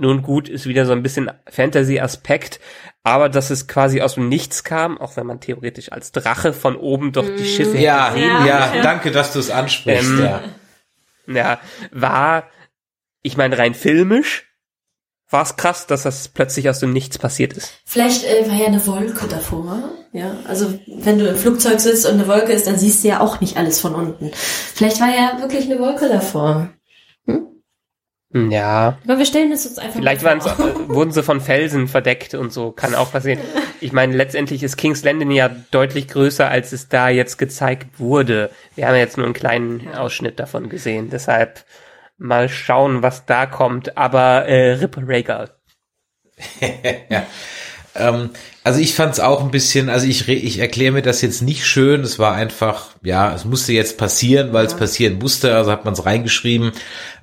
[0.00, 2.60] Nun gut, ist wieder so ein bisschen Fantasy-Aspekt,
[3.02, 6.76] aber dass es quasi aus dem Nichts kam, auch wenn man theoretisch als Drache von
[6.76, 8.82] oben doch die Schiffe Ja, ja, Ja.
[8.82, 10.08] danke, dass du es ansprichst.
[10.08, 10.42] Ähm, ja.
[11.26, 12.44] ja, war,
[13.22, 14.44] ich meine, rein filmisch
[15.30, 17.72] war es krass, dass das plötzlich aus dem Nichts passiert ist.
[17.84, 19.90] Vielleicht äh, war ja eine Wolke davor.
[20.12, 23.20] Ja, also wenn du im Flugzeug sitzt und eine Wolke ist, dann siehst du ja
[23.20, 24.30] auch nicht alles von unten.
[24.32, 26.70] Vielleicht war ja wirklich eine Wolke davor.
[28.32, 30.68] Hm, Ja, Aber wir stellen es uns einfach vielleicht mal waren's, vor.
[30.68, 33.40] äh, wurden sie von Felsen verdeckt und so, kann auch passieren.
[33.80, 38.50] Ich meine, letztendlich ist King's Landing ja deutlich größer, als es da jetzt gezeigt wurde.
[38.74, 41.64] Wir haben ja jetzt nur einen kleinen Ausschnitt davon gesehen, deshalb
[42.18, 43.96] mal schauen, was da kommt.
[43.96, 45.50] Aber äh, Rip Rhaegal.
[47.94, 48.30] Ähm,
[48.62, 51.66] also ich fand es auch ein bisschen, also ich, ich erkläre mir das jetzt nicht
[51.66, 55.84] schön, es war einfach, ja, es musste jetzt passieren, weil es passieren musste, also hat
[55.84, 56.72] man es reingeschrieben.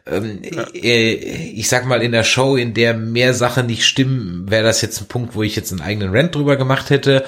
[0.08, 0.42] Ähm,
[0.74, 4.82] äh, ich sag mal, in der Show, in der mehr Sachen nicht stimmen, wäre das
[4.82, 7.26] jetzt ein Punkt, wo ich jetzt einen eigenen Rant drüber gemacht hätte.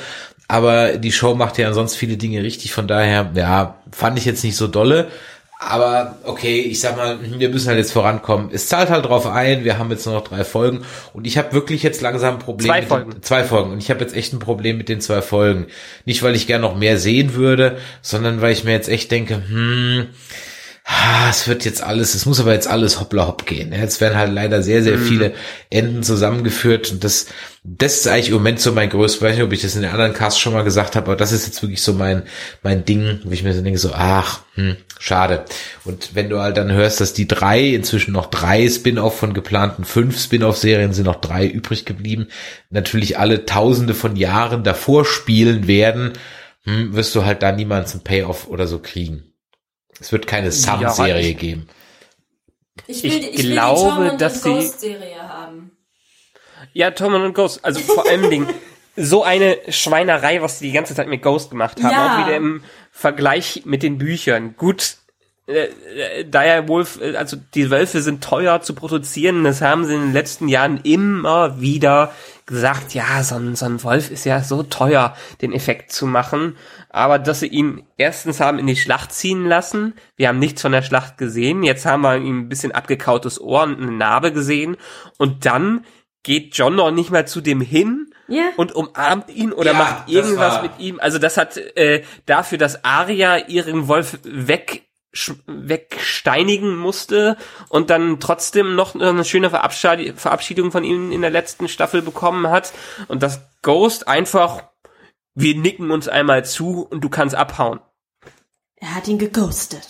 [0.48, 4.44] Aber die Show macht ja ansonsten viele Dinge richtig, von daher, ja, fand ich jetzt
[4.44, 5.08] nicht so dolle.
[5.60, 8.52] Aber okay, ich sag mal, wir müssen halt jetzt vorankommen.
[8.54, 11.52] Es zahlt halt drauf ein, wir haben jetzt nur noch drei Folgen und ich habe
[11.52, 13.12] wirklich jetzt langsam ein Problem Zwei mit Folgen.
[13.12, 15.66] Den, zwei Folgen und ich habe jetzt echt ein Problem mit den zwei Folgen.
[16.06, 19.42] Nicht, weil ich gern noch mehr sehen würde, sondern weil ich mir jetzt echt denke,
[19.48, 20.10] hm,
[21.30, 23.72] es wird jetzt alles, es muss aber jetzt alles hoppla hopp gehen.
[23.74, 25.34] Ja, Jetzt werden halt leider sehr, sehr viele
[25.70, 27.28] Enden zusammengeführt und das,
[27.64, 29.92] das ist eigentlich im Moment so mein größtes, weiß nicht, ob ich das in den
[29.92, 32.24] anderen Casts schon mal gesagt habe, aber das ist jetzt wirklich so mein,
[32.64, 35.44] mein Ding, wo ich mir so denke, so, ach, hm, schade.
[35.84, 39.84] Und wenn du halt dann hörst, dass die drei, inzwischen noch drei Spin-off von geplanten
[39.84, 42.28] fünf Spin-off-Serien sind noch drei übrig geblieben,
[42.70, 46.14] natürlich alle tausende von Jahren davor spielen werden,
[46.64, 49.34] hm, wirst du halt da niemals ein Payoff oder so kriegen.
[50.00, 51.68] Es wird keine Sam-Serie ich- geben.
[52.86, 55.72] Ich, ich die glaube, Tom und dass sie- Ghost-Serie haben.
[56.74, 57.64] Ja, Tom und Ghost.
[57.66, 58.48] Also vor allen Dingen
[58.96, 61.92] so eine Schweinerei, was die die ganze Zeit mit Ghost gemacht haben.
[61.92, 62.16] Ja.
[62.22, 64.56] Auch wieder im Vergleich mit den Büchern.
[64.58, 64.98] Gut,
[65.48, 65.66] äh,
[66.20, 69.44] äh, Dire Wolf, äh, also die Wölfe sind teuer zu produzieren.
[69.44, 72.12] Das haben sie in den letzten Jahren immer wieder
[72.48, 72.94] gesagt.
[72.96, 76.56] Ja, so ein, so ein Wolf ist ja so teuer, den Effekt zu machen.
[76.90, 79.94] Aber dass sie ihn erstens haben in die Schlacht ziehen lassen.
[80.16, 81.62] Wir haben nichts von der Schlacht gesehen.
[81.62, 84.78] Jetzt haben wir ihm ein bisschen abgekautes Ohr und eine Narbe gesehen.
[85.18, 85.86] Und dann
[86.24, 88.50] geht John noch nicht mal zu dem hin Ja.
[88.58, 91.00] und umarmt ihn oder Ja, macht irgendwas mit ihm.
[91.00, 94.87] Also das hat äh, dafür, dass Arya ihren Wolf weg
[95.48, 97.38] wegsteinigen musste
[97.70, 102.50] und dann trotzdem noch eine schöne Verabschied Verabschiedung von ihm in der letzten Staffel bekommen
[102.50, 102.74] hat
[103.08, 104.64] und das Ghost einfach
[105.40, 107.80] wir nicken uns einmal zu und du kannst abhauen.
[108.76, 109.88] Er hat ihn geghostet.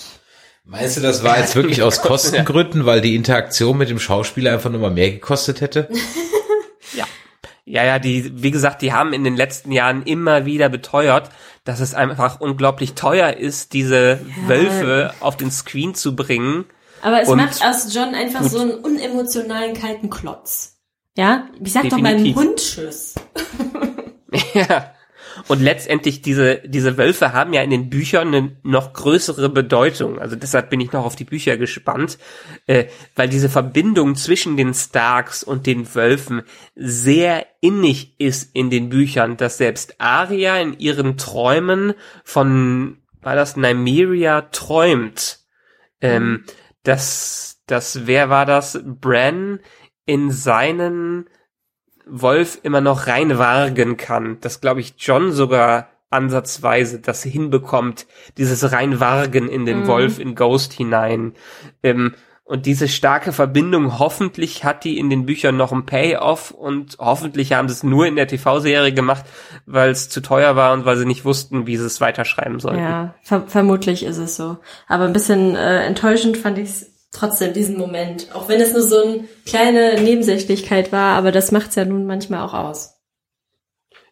[0.65, 4.69] Meinst du, das war jetzt wirklich aus Kostengründen, weil die Interaktion mit dem Schauspieler einfach
[4.69, 5.89] nur mal mehr gekostet hätte?
[6.93, 7.05] Ja,
[7.69, 11.29] ja, die, wie gesagt, die haben in den letzten Jahren immer wieder beteuert,
[11.65, 16.65] dass es einfach unglaublich teuer ist, diese Wölfe auf den Screen zu bringen.
[17.01, 20.77] Aber es Und- macht aus John einfach so einen unemotionalen kalten Klotz.
[21.17, 21.47] Ja?
[21.61, 22.35] Ich sag doch Definitiv.
[22.35, 23.15] mal Hund Tschüss.
[24.53, 24.91] Ja.
[25.47, 30.19] Und letztendlich diese, diese Wölfe haben ja in den Büchern eine noch größere Bedeutung.
[30.19, 32.17] Also deshalb bin ich noch auf die Bücher gespannt,
[32.65, 32.85] äh,
[33.15, 36.43] weil diese Verbindung zwischen den Starks und den Wölfen
[36.75, 43.57] sehr innig ist in den Büchern, dass selbst Arya in ihren Träumen von, war das
[43.57, 45.39] Nymeria träumt,
[46.01, 46.43] ähm,
[46.83, 48.79] dass, dass, wer war das?
[48.83, 49.59] Bran
[50.05, 51.29] in seinen
[52.09, 54.37] Wolf immer noch reinwagen kann.
[54.41, 60.73] Das glaube ich John sogar ansatzweise das hinbekommt, dieses reinwagen in den Wolf in Ghost
[60.73, 61.33] hinein.
[61.83, 62.15] Ähm,
[62.47, 67.51] und diese starke Verbindung, hoffentlich hat die in den Büchern noch ein Payoff und hoffentlich
[67.51, 69.25] haben sie es nur in der TV-Serie gemacht,
[69.65, 72.79] weil es zu teuer war und weil sie nicht wussten, wie sie es weiterschreiben sollten.
[72.79, 74.57] Ja, ver vermutlich ist es so.
[74.87, 78.33] Aber ein bisschen äh, enttäuschend fand ich es trotzdem, diesen Moment.
[78.33, 82.41] Auch wenn es nur so eine kleine Nebensächlichkeit war, aber das macht's ja nun manchmal
[82.45, 82.95] auch aus.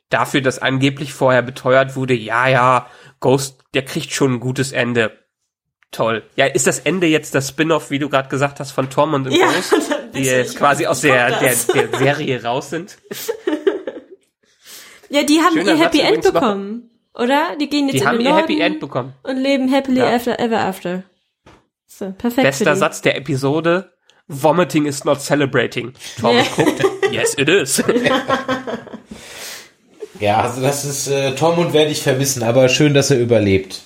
[0.09, 2.87] Dafür, dass angeblich vorher beteuert wurde, ja, ja,
[3.19, 5.11] Ghost, der kriegt schon ein gutes Ende.
[5.91, 6.23] Toll.
[6.35, 9.31] Ja, ist das Ende jetzt das Spin-off, wie du gerade gesagt hast, von Tom und
[9.31, 9.73] Ja, Ghost,
[10.13, 12.97] die jetzt quasi aus der, der, der Serie raus sind?
[15.09, 16.89] Ja, die haben Schöner ihr Happy End bekommen.
[17.13, 17.55] Oder?
[17.61, 19.13] Die gehen jetzt Die in haben den ihr Norden Happy End bekommen.
[19.23, 20.13] und leben happily Ja.
[20.15, 21.03] after ever after.
[21.87, 22.47] So, perfekt.
[22.47, 22.75] Bester.
[22.75, 23.91] Satz der Episode.
[24.27, 25.93] Vomiting is not celebrating.
[26.19, 27.83] Tom guckt, yes it is.
[30.19, 33.81] Ja, also das ist, äh, Tormund werde ich vermissen, aber schön, dass er überlebt.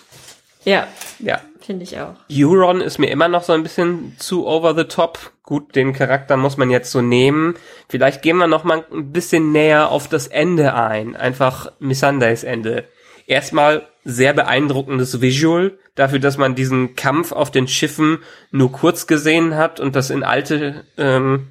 [0.64, 0.88] Ja,
[1.20, 1.41] ja.
[1.60, 2.16] finde ich auch.
[2.32, 5.32] Euron ist mir immer noch so ein bisschen zu over the top.
[5.43, 7.56] Gut, den Charakter muss man jetzt so nehmen.
[7.88, 11.16] Vielleicht gehen wir noch mal ein bisschen näher auf das Ende ein.
[11.16, 12.86] Einfach Missandei's Ende.
[13.30, 18.17] Erstmal sehr beeindruckendes Visual dafür, dass man diesen Kampf auf den Schiffen
[18.49, 21.49] nur kurz gesehen hat und das in alte ähm,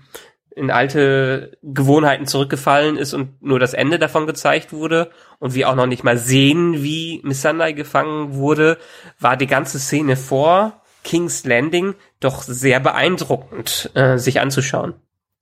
[0.57, 5.77] in alte Gewohnheiten zurückgefallen ist und nur das Ende davon gezeigt wurde und wir auch
[5.77, 8.77] noch nicht mal sehen, wie Missandei gefangen wurde,
[9.21, 14.95] war die ganze Szene vor King's Landing doch sehr beeindruckend äh, sich anzuschauen.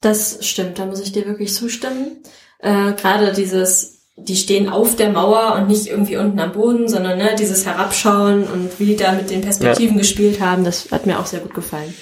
[0.03, 2.23] Das stimmt, da muss ich dir wirklich zustimmen.
[2.59, 7.19] Äh, Gerade dieses, die stehen auf der Mauer und nicht irgendwie unten am Boden, sondern
[7.19, 10.01] ne, dieses Herabschauen und wie die da mit den Perspektiven ja.
[10.01, 11.95] gespielt haben, das hat mir auch sehr gut gefallen.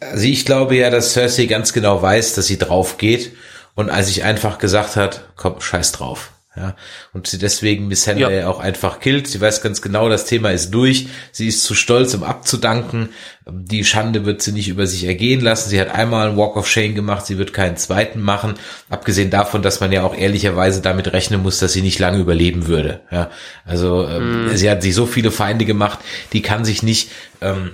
[0.00, 3.32] Also ich glaube ja, dass Cersei ganz genau weiß, dass sie drauf geht
[3.74, 6.32] und als ich einfach gesagt hat, komm, scheiß drauf.
[6.56, 6.74] Ja,
[7.12, 8.48] und sie deswegen Miss Henry ja.
[8.48, 9.26] auch einfach killt.
[9.26, 11.08] Sie weiß ganz genau, das Thema ist durch.
[11.30, 13.10] Sie ist zu stolz, um abzudanken.
[13.46, 15.68] Die Schande wird sie nicht über sich ergehen lassen.
[15.68, 17.26] Sie hat einmal einen Walk of Shame gemacht.
[17.26, 18.54] Sie wird keinen zweiten machen.
[18.88, 22.66] Abgesehen davon, dass man ja auch ehrlicherweise damit rechnen muss, dass sie nicht lange überleben
[22.66, 23.00] würde.
[23.10, 23.30] Ja,
[23.66, 24.56] also ähm, mm.
[24.56, 25.98] sie hat sich so viele Feinde gemacht.
[26.32, 27.10] Die kann sich nicht
[27.42, 27.72] ähm,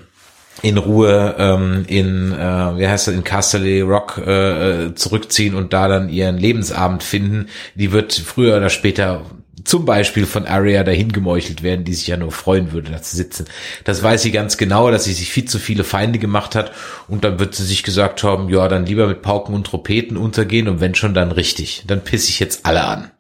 [0.63, 5.89] in Ruhe ähm, in, äh, wie heißt das, in Castle Rock äh, zurückziehen und da
[5.89, 7.49] dann ihren Lebensabend finden.
[7.75, 9.23] Die wird früher oder später
[9.65, 13.17] zum Beispiel von Arya dahin gemeuchelt werden, die sich ja nur freuen würde, da zu
[13.17, 13.47] sitzen.
[13.85, 16.73] Das weiß sie ganz genau, dass sie sich viel zu viele Feinde gemacht hat
[17.09, 20.69] und dann wird sie sich gesagt haben, ja, dann lieber mit Pauken und Trompeten untergehen
[20.69, 21.85] und wenn schon, dann richtig.
[21.87, 23.11] Dann pisse ich jetzt alle an.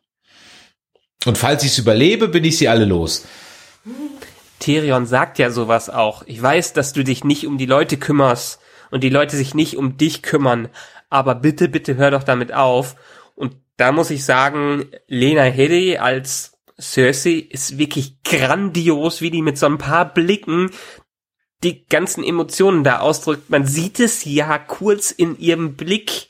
[1.24, 3.24] Und falls ich es überlebe, bin ich sie alle los.
[4.62, 6.22] Tyrion sagt ja sowas auch.
[6.26, 8.60] Ich weiß, dass du dich nicht um die Leute kümmerst
[8.92, 10.68] und die Leute sich nicht um dich kümmern,
[11.10, 12.94] aber bitte, bitte hör doch damit auf.
[13.34, 19.58] Und da muss ich sagen, Lena Headey als Cersei ist wirklich grandios, wie die mit
[19.58, 20.70] so ein paar Blicken
[21.64, 23.50] die ganzen Emotionen da ausdrückt.
[23.50, 26.28] Man sieht es ja kurz in ihrem Blick,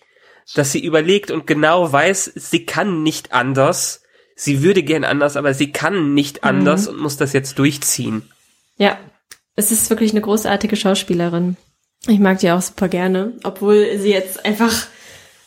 [0.54, 4.01] dass sie überlegt und genau weiß, sie kann nicht anders
[4.36, 6.94] sie würde gern anders, aber sie kann nicht anders mhm.
[6.94, 8.22] und muss das jetzt durchziehen.
[8.76, 8.98] Ja,
[9.54, 11.56] es ist wirklich eine großartige Schauspielerin.
[12.08, 14.72] Ich mag die auch super gerne, obwohl sie jetzt einfach,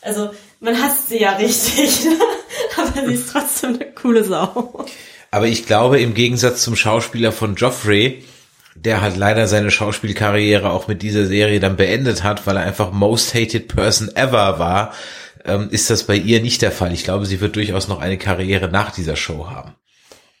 [0.00, 0.30] also
[0.60, 2.06] man hasst sie ja richtig,
[2.76, 4.86] aber sie ist trotzdem eine coole Sau.
[5.30, 8.24] Aber ich glaube, im Gegensatz zum Schauspieler von Joffrey,
[8.74, 12.92] der halt leider seine Schauspielkarriere auch mit dieser Serie dann beendet hat, weil er einfach
[12.92, 14.94] most hated person ever war,
[15.46, 16.92] ähm, ist das bei ihr nicht der Fall.
[16.92, 19.74] Ich glaube, sie wird durchaus noch eine Karriere nach dieser Show haben.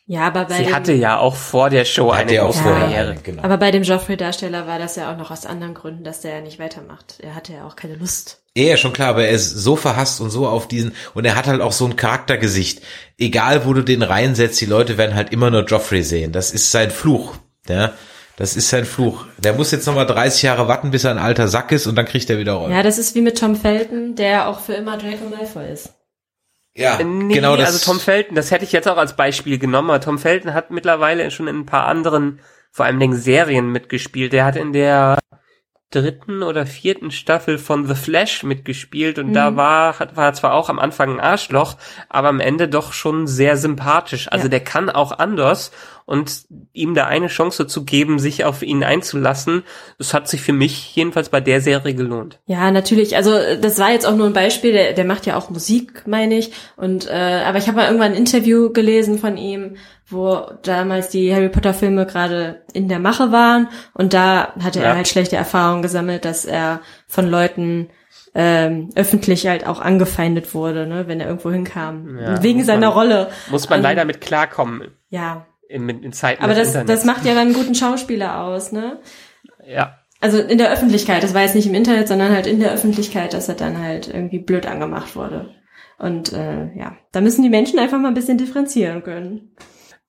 [0.08, 3.16] Ja, aber bei sie dem, hatte ja auch vor der Show eine ja auch Karriere.
[3.24, 3.42] Genau.
[3.42, 6.40] Aber bei dem Joffrey-Darsteller war das ja auch noch aus anderen Gründen, dass der ja
[6.40, 7.16] nicht weitermacht.
[7.20, 8.40] Er hatte ja auch keine Lust.
[8.56, 11.48] Ja, schon klar, aber er ist so verhasst und so auf diesen, und er hat
[11.48, 12.82] halt auch so ein Charaktergesicht.
[13.18, 16.30] Egal, wo du den reinsetzt, die Leute werden halt immer nur Joffrey sehen.
[16.30, 17.36] Das ist sein Fluch.
[17.68, 17.92] Ja.
[18.36, 19.24] Das ist sein Fluch.
[19.38, 22.04] Der muss jetzt nochmal 30 Jahre warten, bis er ein alter Sack ist und dann
[22.04, 22.72] kriegt er wieder Rollen.
[22.72, 25.94] Ja, das ist wie mit Tom Felton, der auch für immer Draco Malfoy ist.
[26.74, 27.68] Ja, äh, nee, genau das.
[27.68, 29.88] Also Tom Felton, das hätte ich jetzt auch als Beispiel genommen.
[29.88, 34.34] Aber Tom Felton hat mittlerweile schon in ein paar anderen, vor allem Dingen Serien mitgespielt.
[34.34, 35.16] Der hat in der
[35.90, 39.34] dritten oder vierten Staffel von The Flash mitgespielt und mhm.
[39.34, 41.76] da war, hat, war zwar auch am Anfang ein Arschloch,
[42.08, 44.30] aber am Ende doch schon sehr sympathisch.
[44.30, 44.50] Also ja.
[44.50, 45.70] der kann auch anders
[46.06, 49.64] und ihm da eine Chance zu geben, sich auf ihn einzulassen,
[49.98, 52.38] das hat sich für mich jedenfalls bei der Serie gelohnt.
[52.46, 53.16] Ja, natürlich.
[53.16, 54.72] Also das war jetzt auch nur ein Beispiel.
[54.72, 56.52] Der, der macht ja auch Musik, meine ich.
[56.76, 59.76] Und äh, aber ich habe mal irgendwann ein Interview gelesen von ihm,
[60.08, 64.86] wo damals die Harry Potter Filme gerade in der Mache waren und da hatte ja.
[64.86, 67.88] er halt schlechte Erfahrungen gesammelt, dass er von Leuten
[68.36, 72.18] ähm, öffentlich halt auch angefeindet wurde, ne, wenn er irgendwo hinkam.
[72.18, 73.28] Ja, Wegen seiner man, Rolle.
[73.50, 74.92] Muss man um, leider mit klarkommen.
[75.08, 79.00] Ja, in, in Zeiten Aber das, das macht ja dann einen guten Schauspieler aus, ne?
[79.66, 79.98] Ja.
[80.20, 83.34] Also in der Öffentlichkeit, das war jetzt nicht im Internet, sondern halt in der Öffentlichkeit,
[83.34, 85.54] dass er dann halt irgendwie blöd angemacht wurde.
[85.98, 89.54] Und äh, ja, da müssen die Menschen einfach mal ein bisschen differenzieren können.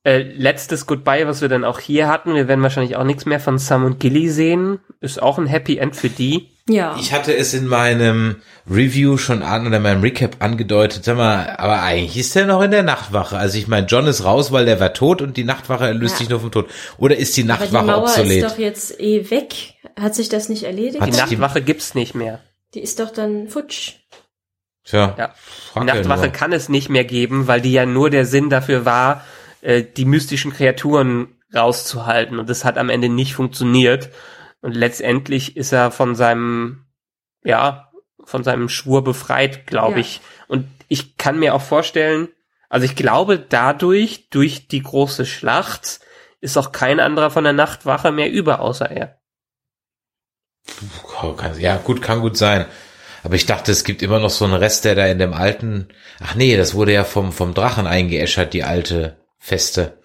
[0.07, 3.41] Äh, letztes Goodbye, was wir dann auch hier hatten, wir werden wahrscheinlich auch nichts mehr
[3.41, 4.79] von Sam und Gilly sehen.
[5.01, 6.47] Ist auch ein Happy End für die.
[6.69, 6.95] Ja.
[6.97, 8.37] Ich hatte es in meinem
[8.71, 12.71] Review schon an oder meinem Recap angedeutet, sag mal, aber eigentlich ist er noch in
[12.71, 13.37] der Nachtwache.
[13.37, 16.19] Also ich meine, John ist raus, weil der war tot und die Nachtwache erlöst ja.
[16.19, 16.69] sich nur vom Tod.
[16.97, 18.43] Oder ist die Nachtwache aber die Mauer obsolet?
[18.45, 19.73] ist doch jetzt eh weg.
[19.99, 21.05] Hat sich das nicht erledigt?
[21.05, 22.39] die Nachtwache gibt's nicht mehr.
[22.75, 23.95] Die ist doch dann futsch.
[24.85, 25.15] Tja.
[25.17, 25.33] Ja.
[25.75, 29.25] Die Nachtwache kann es nicht mehr geben, weil die ja nur der Sinn dafür war,
[29.67, 32.39] äh, die mystischen Kreaturen rauszuhalten.
[32.39, 34.09] Und das hat am Ende nicht funktioniert.
[34.61, 36.85] Und letztendlich ist er von seinem
[37.43, 37.91] ja,
[38.23, 39.99] von seinem Schwur befreit, glaube Ja.
[39.99, 40.21] ich.
[40.47, 42.29] Und ich kann mir auch vorstellen,
[42.69, 45.99] also ich glaube dadurch, durch die große Schlacht,
[46.39, 49.19] ist auch kein anderer von der Nachtwache mehr über, außer er.
[51.59, 52.65] Ja, gut, kann gut sein.
[53.23, 55.89] Aber ich dachte, es gibt immer noch so einen Rest, der da in dem alten,
[56.21, 59.97] ach nee, das wurde ja vom, vom Drachen eingeäschert, die alte Feste.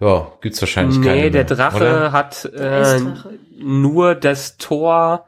[0.00, 2.12] Ja, gibt's wahrscheinlich keine Nee, der Drache oder?
[2.12, 3.38] hat äh, Eisdrache.
[3.56, 5.26] nur das Tor,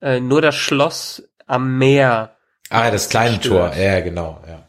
[0.00, 2.36] äh, nur das Schloss am Meer.
[2.70, 3.38] Ah, das kleine.
[3.40, 4.62] Tor, ja, genau, ja.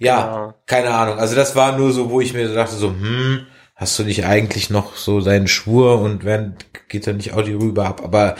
[0.00, 0.54] Ja, Genau.
[0.66, 1.18] keine Ahnung.
[1.18, 3.46] Also das war nur so, wo ich mir so dachte, so, hm,
[3.80, 6.56] hast du nicht eigentlich noch so deinen Schwur und wenn,
[6.88, 8.02] geht da nicht auch die Rübe ab?
[8.02, 8.34] Aber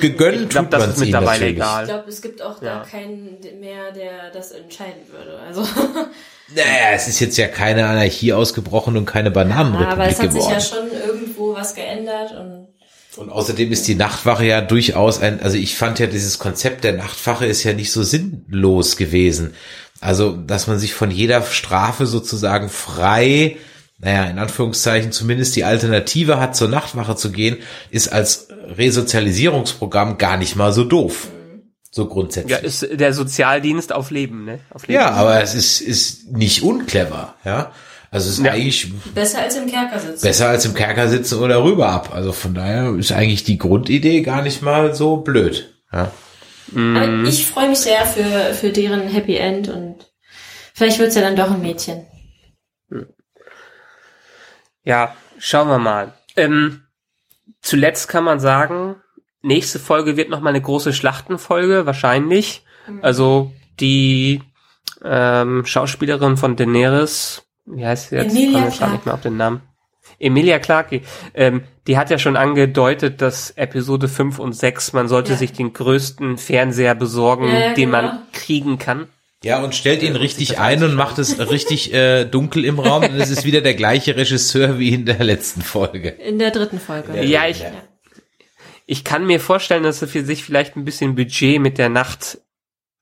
[0.00, 1.56] gegönnt Ich glaub, tut das man's ist ihm mittlerweile natürlich.
[1.56, 1.82] egal.
[1.84, 2.80] Ich glaube, es gibt auch Ja.
[2.80, 5.38] da keinen mehr, der das entscheiden würde.
[5.46, 5.62] Also,
[6.54, 10.40] Naja, es ist jetzt ja keine Anarchie ausgebrochen und keine aber Bananenrepublik es hat sich
[10.40, 10.52] geworden.
[10.54, 12.66] ja schon irgendwo was geändert und
[13.16, 16.92] Und außerdem ist die Nachtwache ja durchaus ein, also ich fand ja dieses Konzept der
[16.94, 19.54] Nachtwache ist ja nicht so sinnlos gewesen.
[20.00, 23.56] Also, dass man sich von jeder Strafe sozusagen frei,
[24.00, 27.58] naja, in Anführungszeichen zumindest die Alternative hat, zur Nachtwache zu gehen,
[27.90, 31.28] ist als Resozialisierungsprogramm gar nicht mal so doof.
[31.92, 32.52] So grundsätzlich.
[32.52, 34.60] Ja, ist der Sozialdienst auf Leben, ne?
[34.72, 34.94] Auf Leben.
[35.00, 37.72] Ja, aber es ist, ist nicht unclever, ja.
[38.12, 38.52] Also es ist Ja.
[38.52, 40.22] eigentlich besser als im Kerker sitzen.
[40.22, 42.10] besser als im Kerker sitzen oder rüber ab.
[42.14, 45.74] Also von daher ist eigentlich die Grundidee gar nicht mal so blöd.
[45.92, 46.10] Ja.
[46.74, 49.96] Aber ich freue mich sehr für, für deren Happy End und
[50.74, 52.06] vielleicht wird's ja dann doch ein Mädchen.
[54.84, 56.14] Ja, schauen wir mal.
[56.36, 56.82] Ähm,
[57.60, 58.96] zuletzt kann man sagen,
[59.42, 62.64] nächste Folge wird noch mal eine große Schlachtenfolge, wahrscheinlich.
[63.02, 64.42] Also die
[65.04, 68.32] ähm, Schauspielerin von Daenerys, wie heißt sie jetzt?
[68.34, 68.92] Emilia Ich komme Clarke.
[68.94, 69.60] nicht mehr auf den Namen.
[70.18, 71.02] Emilia Clarke,
[71.34, 75.38] ähm, die hat ja schon angedeutet, dass Episode 5 und 6, man sollte Ja.
[75.38, 78.02] sich den größten Fernseher besorgen, Ja, ja, den genau.
[78.02, 79.06] man kriegen kann.
[79.42, 83.04] Ja, und stellt ihn richtig ein und macht es richtig äh, dunkel im Raum.
[83.04, 86.10] Und es ist wieder der gleiche Regisseur wie in der letzten Folge.
[86.10, 87.22] In der dritten Folge.
[87.24, 87.72] Ja, ich, Ja.
[88.84, 92.38] ich kann mir vorstellen, dass sie für sich vielleicht ein bisschen Budget mit der Nacht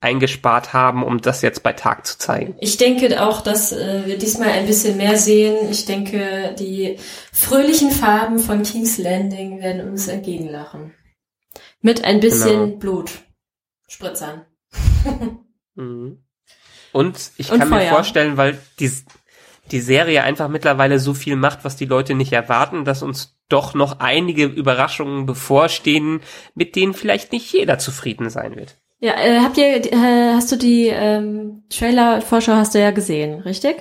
[0.01, 2.55] eingespart haben, um das jetzt bei Tag zu zeigen.
[2.61, 5.57] Ich denke auch, dass äh, wir diesmal ein bisschen mehr sehen.
[5.73, 6.99] Ich denke, die
[7.33, 10.95] fröhlichen Farben von King's Landing werden uns entgegenlachen.
[11.81, 12.77] Mit ein bisschen Genau.
[12.79, 13.11] Blut.
[13.89, 14.45] Spritzern.
[15.75, 16.25] Mhm.
[16.93, 17.89] Und ich Und kann mir Feuer.
[17.91, 18.91] vorstellen, weil die,
[19.71, 23.75] die Serie einfach mittlerweile so viel macht, was die Leute nicht erwarten, dass uns doch
[23.75, 26.21] noch einige Überraschungen bevorstehen,
[26.55, 28.77] mit denen vielleicht nicht jeder zufrieden sein wird.
[29.01, 33.77] Ja, äh, habt ihr, äh, hast du die ähm, Trailer-Vorschau hast du ja gesehen, richtig?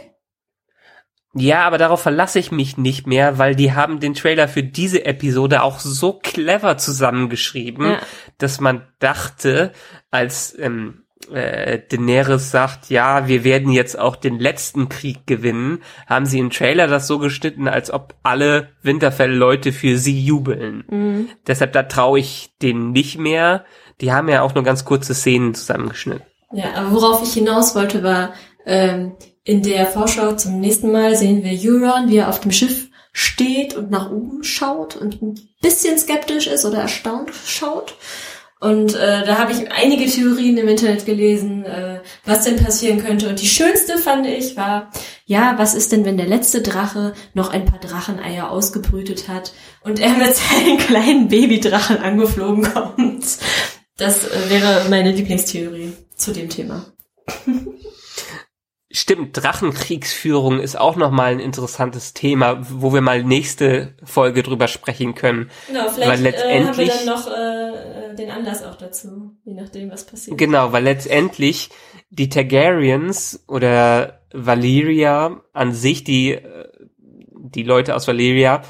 [1.33, 5.05] Ja, aber darauf verlasse ich mich nicht mehr, weil die haben den Trailer für diese
[5.05, 7.99] Episode auch so clever zusammengeschrieben, Ja.
[8.37, 9.71] dass man dachte,
[10.09, 16.25] als ähm, äh, Daenerys sagt, ja, wir werden jetzt auch den letzten Krieg gewinnen, haben
[16.25, 20.83] sie im Trailer das so geschnitten, als ob alle Winterfell-Leute für sie jubeln.
[20.89, 21.29] Mhm.
[21.45, 23.65] Deshalb da traue ich denen nicht mehr.
[24.01, 26.23] Die haben ja auch nur ganz kurze Szenen zusammengeschnitten.
[26.51, 28.33] Ja, aber worauf ich hinaus wollte, war,
[28.65, 29.13] ähm,
[29.43, 33.75] in der Vorschau zum nächsten Mal sehen wir Euron, wie er auf dem Schiff steht
[33.75, 37.95] und nach oben schaut und ein bisschen skeptisch ist oder erstaunt schaut.
[38.59, 43.29] Und äh, da habe ich einige Theorien im Internet gelesen, äh, was denn passieren könnte.
[43.29, 44.91] Und die schönste fand ich war,
[45.25, 49.53] ja, was ist denn, wenn der letzte Drache noch ein paar Dracheneier ausgebrütet hat
[49.83, 53.25] und er mit seinen kleinen Babydrachen angeflogen kommt?
[53.97, 56.85] Das äh, wäre meine Lieblingstheorie zu dem Thema.
[58.97, 65.13] Stimmt, Drachenkriegsführung ist auch nochmal ein interessantes Thema, wo wir mal nächste Folge drüber sprechen
[65.13, 65.51] können.
[65.67, 69.53] Genau, Weil vielleicht äh, haben wir letztendlich- dann noch äh, den Anlass auch dazu, je
[69.53, 70.37] nachdem, was passiert.
[70.39, 71.69] Genau, weil letztendlich
[72.09, 76.67] die Targaryens oder Valyria an sich, die, äh,
[77.29, 78.63] die Leute aus Valyria,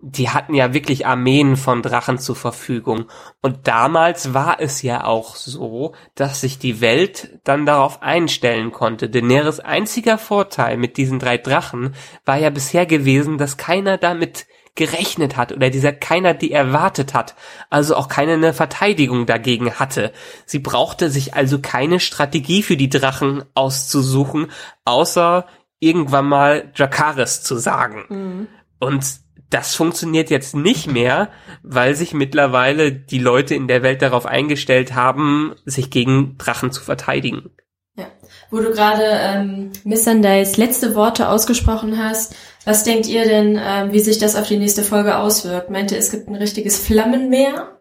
[0.00, 3.06] die hatten ja wirklich Armeen von Drachen zur Verfügung.
[3.42, 9.10] Und damals war es ja auch so, dass sich die Welt dann darauf einstellen konnte.
[9.10, 11.94] Daenerys einziger Vorteil mit diesen drei Drachen
[12.24, 14.46] war ja bisher gewesen, dass keiner damit
[14.76, 17.34] gerechnet hat oder dieser keiner die erwartet hat,
[17.68, 20.12] also auch keine eine Verteidigung dagegen hatte.
[20.46, 24.52] Sie brauchte sich also keine Strategie für die Drachen auszusuchen,
[24.84, 25.46] außer
[25.80, 28.04] irgendwann mal Dracarys zu sagen.
[28.08, 28.48] Mhm.
[28.78, 29.04] Und
[29.50, 31.30] das funktioniert jetzt nicht mehr,
[31.62, 36.82] weil sich mittlerweile die Leute in der Welt darauf eingestellt haben, sich gegen Drachen zu
[36.82, 37.50] verteidigen.
[37.96, 38.06] Ja.
[38.50, 42.34] Wo du gerade ähm, Missandei's letzte Worte ausgesprochen hast,
[42.64, 45.70] was denkt ihr denn, ähm, wie sich das auf die nächste Folge auswirkt?
[45.70, 47.80] Meint ihr, es gibt ein richtiges Flammenmeer?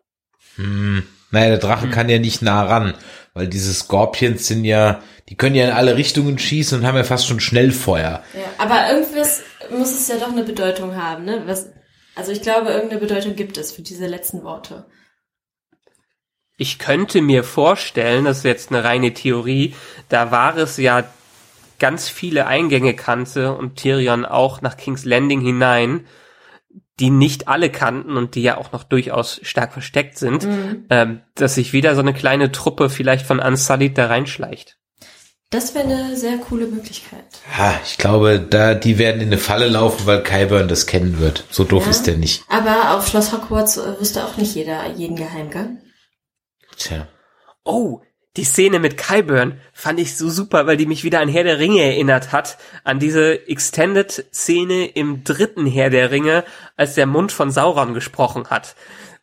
[0.55, 1.03] Hm.
[1.29, 2.93] Naja, der Drache kann ja nicht nah ran,
[3.33, 7.03] weil diese Scorpions sind ja, die können ja in alle Richtungen schießen und haben ja
[7.03, 8.23] fast schon Schnellfeuer.
[8.33, 9.41] Ja, aber irgendwas
[9.71, 11.43] muss es ja doch eine Bedeutung haben, ne?
[11.45, 11.71] Was,
[12.15, 14.85] also ich glaube, irgendeine Bedeutung gibt es für diese letzten Worte.
[16.57, 19.75] Ich könnte mir vorstellen, das ist jetzt eine reine Theorie,
[20.09, 21.03] da war es ja
[21.79, 26.07] ganz viele Eingänge kannte und Tyrion auch nach King's Landing hinein,
[26.99, 30.85] die nicht alle kannten und die ja auch noch durchaus stark versteckt sind, Mhm.
[30.89, 34.77] ähm, dass sich wieder so eine kleine Truppe vielleicht von Unsullied da reinschleicht.
[35.49, 37.23] Das wäre eine sehr coole Möglichkeit.
[37.57, 41.45] Ha, ich glaube, da, die werden in eine Falle laufen, weil Kyburn das kennen wird.
[41.49, 41.89] So doof Ja.
[41.91, 42.43] ist der nicht.
[42.49, 45.77] Aber auf Schloss Hogwarts äh, wusste auch nicht jeder jeden Geheimgang.
[46.77, 47.07] Tja.
[47.63, 48.01] Oh,
[48.35, 51.59] die Szene mit Kyburn fand ich so super, weil die mich wieder an Herr der
[51.59, 56.43] Ringe erinnert hat, an diese Extended-Szene im dritten Herr der Ringe,
[56.75, 58.75] als der Mund von Sauron gesprochen hat.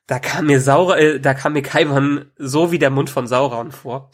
[0.07, 3.73] Da kam mir Sauron, äh, da kam mir Kyburn so wie der Mund von Sauron
[3.73, 4.11] vor.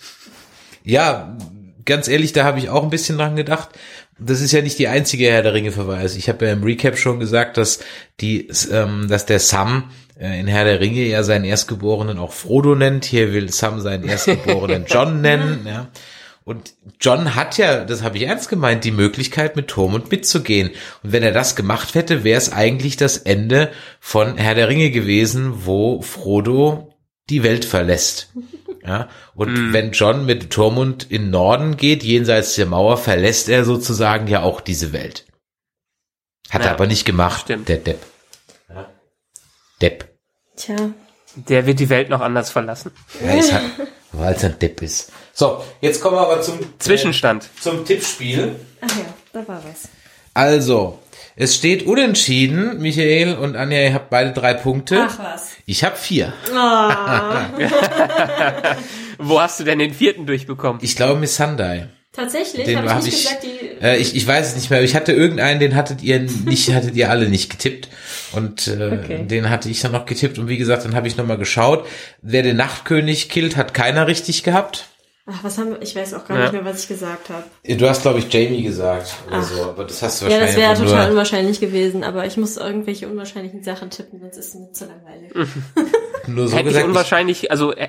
[0.83, 1.37] Ja,
[1.85, 3.71] ganz ehrlich, da habe ich auch ein bisschen dran gedacht.
[4.19, 6.17] Das ist ja nicht die einzige Herr der Ringe Verweis.
[6.17, 7.81] Ich habe ja im Recap schon gesagt, dass
[8.21, 12.75] die, ähm, dass der Sam äh, in Herr der Ringe ja seinen Erstgeborenen auch Frodo
[12.75, 13.05] nennt.
[13.05, 15.67] Hier will Sam seinen Erstgeborenen John nennen.
[15.67, 15.89] Ja.
[16.45, 20.71] Und John hat ja, das habe ich ernst gemeint, die Möglichkeit, mit Tormund mitzugehen.
[21.03, 23.71] Und wenn er das gemacht hätte, wäre es eigentlich das Ende
[24.01, 26.95] von Herr der Ringe gewesen, wo Frodo
[27.29, 28.33] die Welt verlässt.
[28.85, 34.27] Ja, und wenn John mit Tormund in Norden geht, jenseits der Mauer, verlässt er sozusagen
[34.27, 35.27] ja auch diese Welt.
[36.49, 37.69] Hat er Ja, aber nicht gemacht, stimmt.
[37.69, 38.01] der Depp.
[38.71, 38.89] Ja.
[39.83, 40.09] Depp.
[40.57, 40.77] Tja.
[41.37, 42.91] Der wird die Welt noch anders verlassen.
[43.25, 43.65] Ja, ist halt,
[44.13, 45.13] weil es ein Depp ist.
[45.35, 47.45] So, jetzt kommen wir aber zum, Zwischenstand.
[47.45, 48.57] äh, zum Tippspiel.
[48.81, 49.89] Ach ja, da war was.
[50.35, 51.00] Also,
[51.41, 52.79] es steht unentschieden.
[52.81, 55.07] Michael und Anja, ihr habt beide drei Punkte.
[55.09, 55.53] Ach was.
[55.65, 56.33] Ich habe vier.
[59.19, 60.81] Wo hast du denn den vierten durchbekommen?
[60.85, 61.87] Ich glaube Miss Sunday.
[62.13, 63.83] Tatsächlich, Den habe ich hab nicht ich, gesagt, die...
[63.85, 64.81] äh, ich, ich weiß es nicht mehr.
[64.81, 67.89] aber Ich hatte irgendeinen, den hattet ihr nicht, hattet ihr alle nicht getippt.
[68.33, 69.27] Und äh, Okay.
[69.27, 70.39] den hatte ich dann noch getippt.
[70.39, 71.87] Und wie gesagt, dann habe ich nochmal geschaut.
[72.21, 74.90] Wer den Nachtkönig killt, hat keiner richtig gehabt.
[75.33, 75.83] Ach, was haben wir...
[75.83, 76.43] Ich weiß auch gar Ja.
[76.45, 77.45] nicht mehr, was ich gesagt habe.
[77.77, 80.63] Du hast, glaube ich, Jamie gesagt oder so, aber das hast du Ja, wahrscheinlich das
[80.63, 84.55] wäre total nur, unwahrscheinlich gewesen, aber ich muss irgendwelche unwahrscheinlichen Sachen tippen, sonst ist es
[84.55, 85.33] mir zu langweilig.
[86.27, 86.89] nur so hätte ich gesagt.
[86.89, 87.89] unwahrscheinlich, also äh,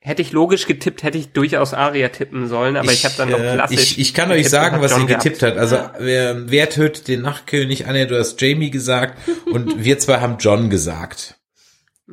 [0.00, 3.38] hätte ich logisch getippt, hätte ich durchaus Aria tippen sollen, aber ich, habe dann noch
[3.38, 3.92] äh, klassisch.
[3.92, 5.24] Ich, ich kann euch getippt sagen, was hab ihr John gehabt.
[5.24, 5.58] getippt hat.
[5.58, 7.86] Also wer, wer tötet den Nachtkönig?
[7.86, 9.18] Anja, du hast Jamie gesagt
[9.52, 11.36] und wir zwei haben John gesagt.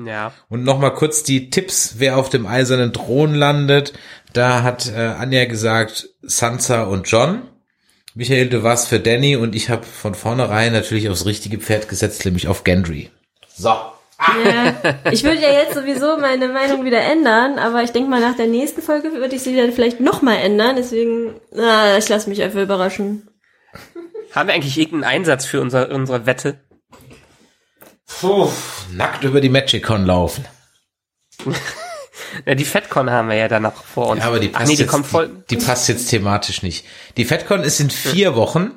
[0.05, 0.32] Ja.
[0.49, 3.93] Und nochmal kurz die Tipps, wer auf dem eisernen Thron landet.
[4.38, 7.41] Da hat äh, Anja gesagt Sansa und John.
[8.13, 12.23] Michael, du warst für Danny und ich habe von vornherein natürlich aufs richtige Pferd gesetzt,
[12.23, 13.09] nämlich auf Gendry.
[13.55, 13.69] So.
[13.69, 14.75] Ja,
[15.11, 18.45] ich würde ja jetzt sowieso meine Meinung wieder ändern, aber ich denke mal, nach der
[18.45, 22.61] nächsten Folge würde ich sie dann vielleicht nochmal ändern, deswegen, na, ich lasse mich einfach
[22.61, 23.27] überraschen.
[24.33, 26.59] Haben wir eigentlich irgendeinen Einsatz für unser, unsere Wette?
[28.05, 28.49] Puh,
[28.93, 30.45] nackt über die Magicon laufen.
[32.45, 34.21] Ja, die FedCon haben wir ja dann noch vor uns.
[34.21, 35.29] Ja, aber die Ach passt, nee, die jetzt, kommt voll.
[35.49, 36.85] die, die passt jetzt thematisch nicht.
[37.17, 38.71] Die FedCon ist in vier Wochen.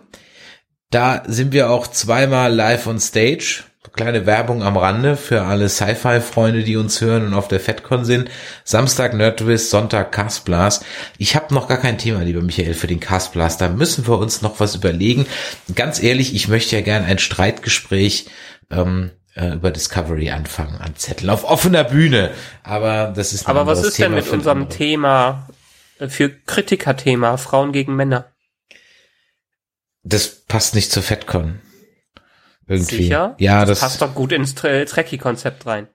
[0.90, 3.64] Da sind wir auch zweimal live on stage.
[3.92, 8.30] Kleine Werbung am Rande für alle Sci-Fi-Freunde, die uns hören und auf der FedCon sind.
[8.62, 10.84] Samstag Nerdwiz, Sonntag Castblast.
[11.18, 13.60] Ich habe noch gar kein Thema, lieber Michael, für den Castblast.
[13.60, 15.26] Da müssen wir uns noch was überlegen.
[15.74, 18.26] Ganz ehrlich, ich möchte ja gern ein Streitgespräch
[18.70, 22.30] ähm, äh, über Discovery anfangen, an Zettel, auf offener Bühne.
[22.62, 25.48] Aber das ist Aber was ist denn Thema mit für ein unserem anderes- Thema
[25.98, 28.32] äh, für Kritikerthema Frauen gegen Männer?
[30.02, 31.60] Das passt nicht zur FedCon.
[32.66, 32.96] Irgendwie.
[33.04, 33.34] Sicher?
[33.38, 35.88] Ja, das, Passt doch gut ins Tre- Trekkie-Konzept rein.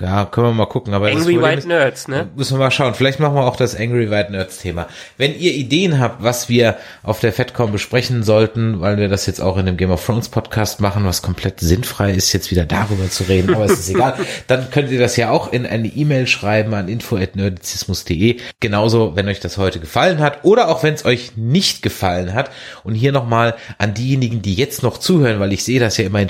[0.00, 0.94] Ja, können wir mal gucken.
[0.94, 2.28] Aber Angry White ist, Nerds, ne?
[2.36, 2.94] Müssen wir mal schauen.
[2.94, 4.86] Vielleicht machen wir auch das Angry White Nerds Thema.
[5.16, 9.40] Wenn ihr Ideen habt, was wir auf der FedCon besprechen sollten, weil wir das jetzt
[9.40, 13.10] auch in dem Game of Thrones Podcast machen, was komplett sinnfrei ist, jetzt wieder darüber
[13.10, 14.14] zu reden, aber es ist egal,
[14.46, 18.36] dann könnt ihr das ja auch in eine E-Mail schreiben an info@nerdizismus.de.
[18.60, 22.52] Genauso, wenn euch das heute gefallen hat oder auch wenn es euch nicht gefallen hat.
[22.84, 26.20] Und hier nochmal an diejenigen, die jetzt noch zuhören, weil ich sehe das ja immer
[26.20, 26.28] in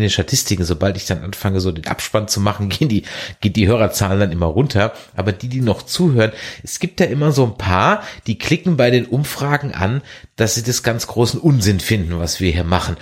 [0.00, 3.04] den Statistiken, sobald ich dann anfange, so den Abspann zu machen, gehen die,
[3.40, 4.92] geht die Hörerzahlen dann immer runter.
[5.14, 6.32] Aber die, die noch zuhören,
[6.62, 10.02] es gibt ja immer so ein paar, die klicken bei den Umfragen an,
[10.36, 12.96] dass sie das ganz großen Unsinn finden, was wir hier machen.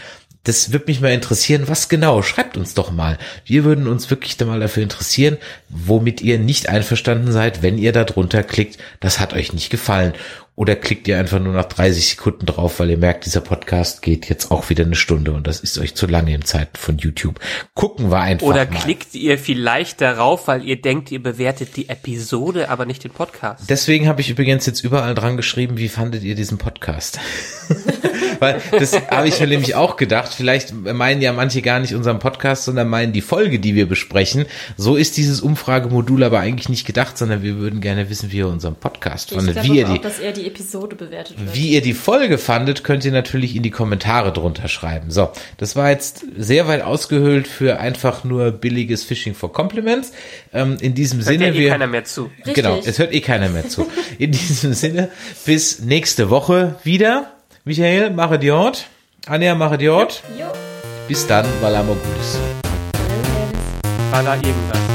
[0.45, 2.23] Das würde mich mal interessieren, was genau.
[2.23, 3.19] Schreibt uns doch mal.
[3.45, 5.37] Wir würden uns wirklich da mal dafür interessieren,
[5.69, 10.15] womit ihr nicht einverstanden seid, wenn ihr da drunter klickt, das hat euch nicht gefallen.
[10.59, 14.29] Oder klickt ihr einfach nur nach 30 Sekunden drauf, weil ihr merkt, dieser Podcast geht
[14.29, 17.39] jetzt auch wieder eine Stunde und das ist euch zu lange im Zeiten von YouTube.
[17.75, 18.77] Gucken wir einfach Oder mal.
[18.81, 23.71] klickt ihr vielleicht darauf, weil ihr denkt, ihr bewertet die Episode, aber nicht den Podcast.
[23.71, 27.21] Deswegen habe ich übrigens jetzt überall dran geschrieben, wie fandet ihr diesen Podcast?
[28.41, 30.33] Weil das habe ich mir nämlich auch gedacht.
[30.33, 34.47] Vielleicht meinen ja manche gar nicht unseren Podcast, sondern meinen die Folge, die wir besprechen.
[34.77, 38.49] So ist dieses Umfragemodul aber eigentlich nicht gedacht, sondern wir würden gerne wissen, wie ihr
[38.49, 39.55] unseren Podcast Ich fandet.
[39.55, 41.55] glaube Wie ihr, auch, die, dass er die Episode bewertet wird.
[41.55, 45.11] wie ihr die Folge fandet, könnt ihr natürlich in die Kommentare drunter schreiben.
[45.11, 50.13] So, das war jetzt sehr weit ausgehöhlt für einfach nur billiges Phishing for Compliments.
[50.53, 52.31] Ähm, in diesem Hört Sinne, ja eh wir, keiner mehr zu.
[52.39, 52.55] Richtig.
[52.55, 53.87] Genau, es hört eh keiner mehr zu.
[54.19, 55.11] In diesem Sinne,
[55.45, 57.33] bis nächste Woche wieder.
[57.65, 58.89] Michael, mache die Ort.
[59.27, 60.23] Anja, mache die Ort.
[60.39, 60.47] Jo.
[61.07, 62.39] Bis dann, Valamo Gulis.
[64.11, 64.88] War da irgendwas?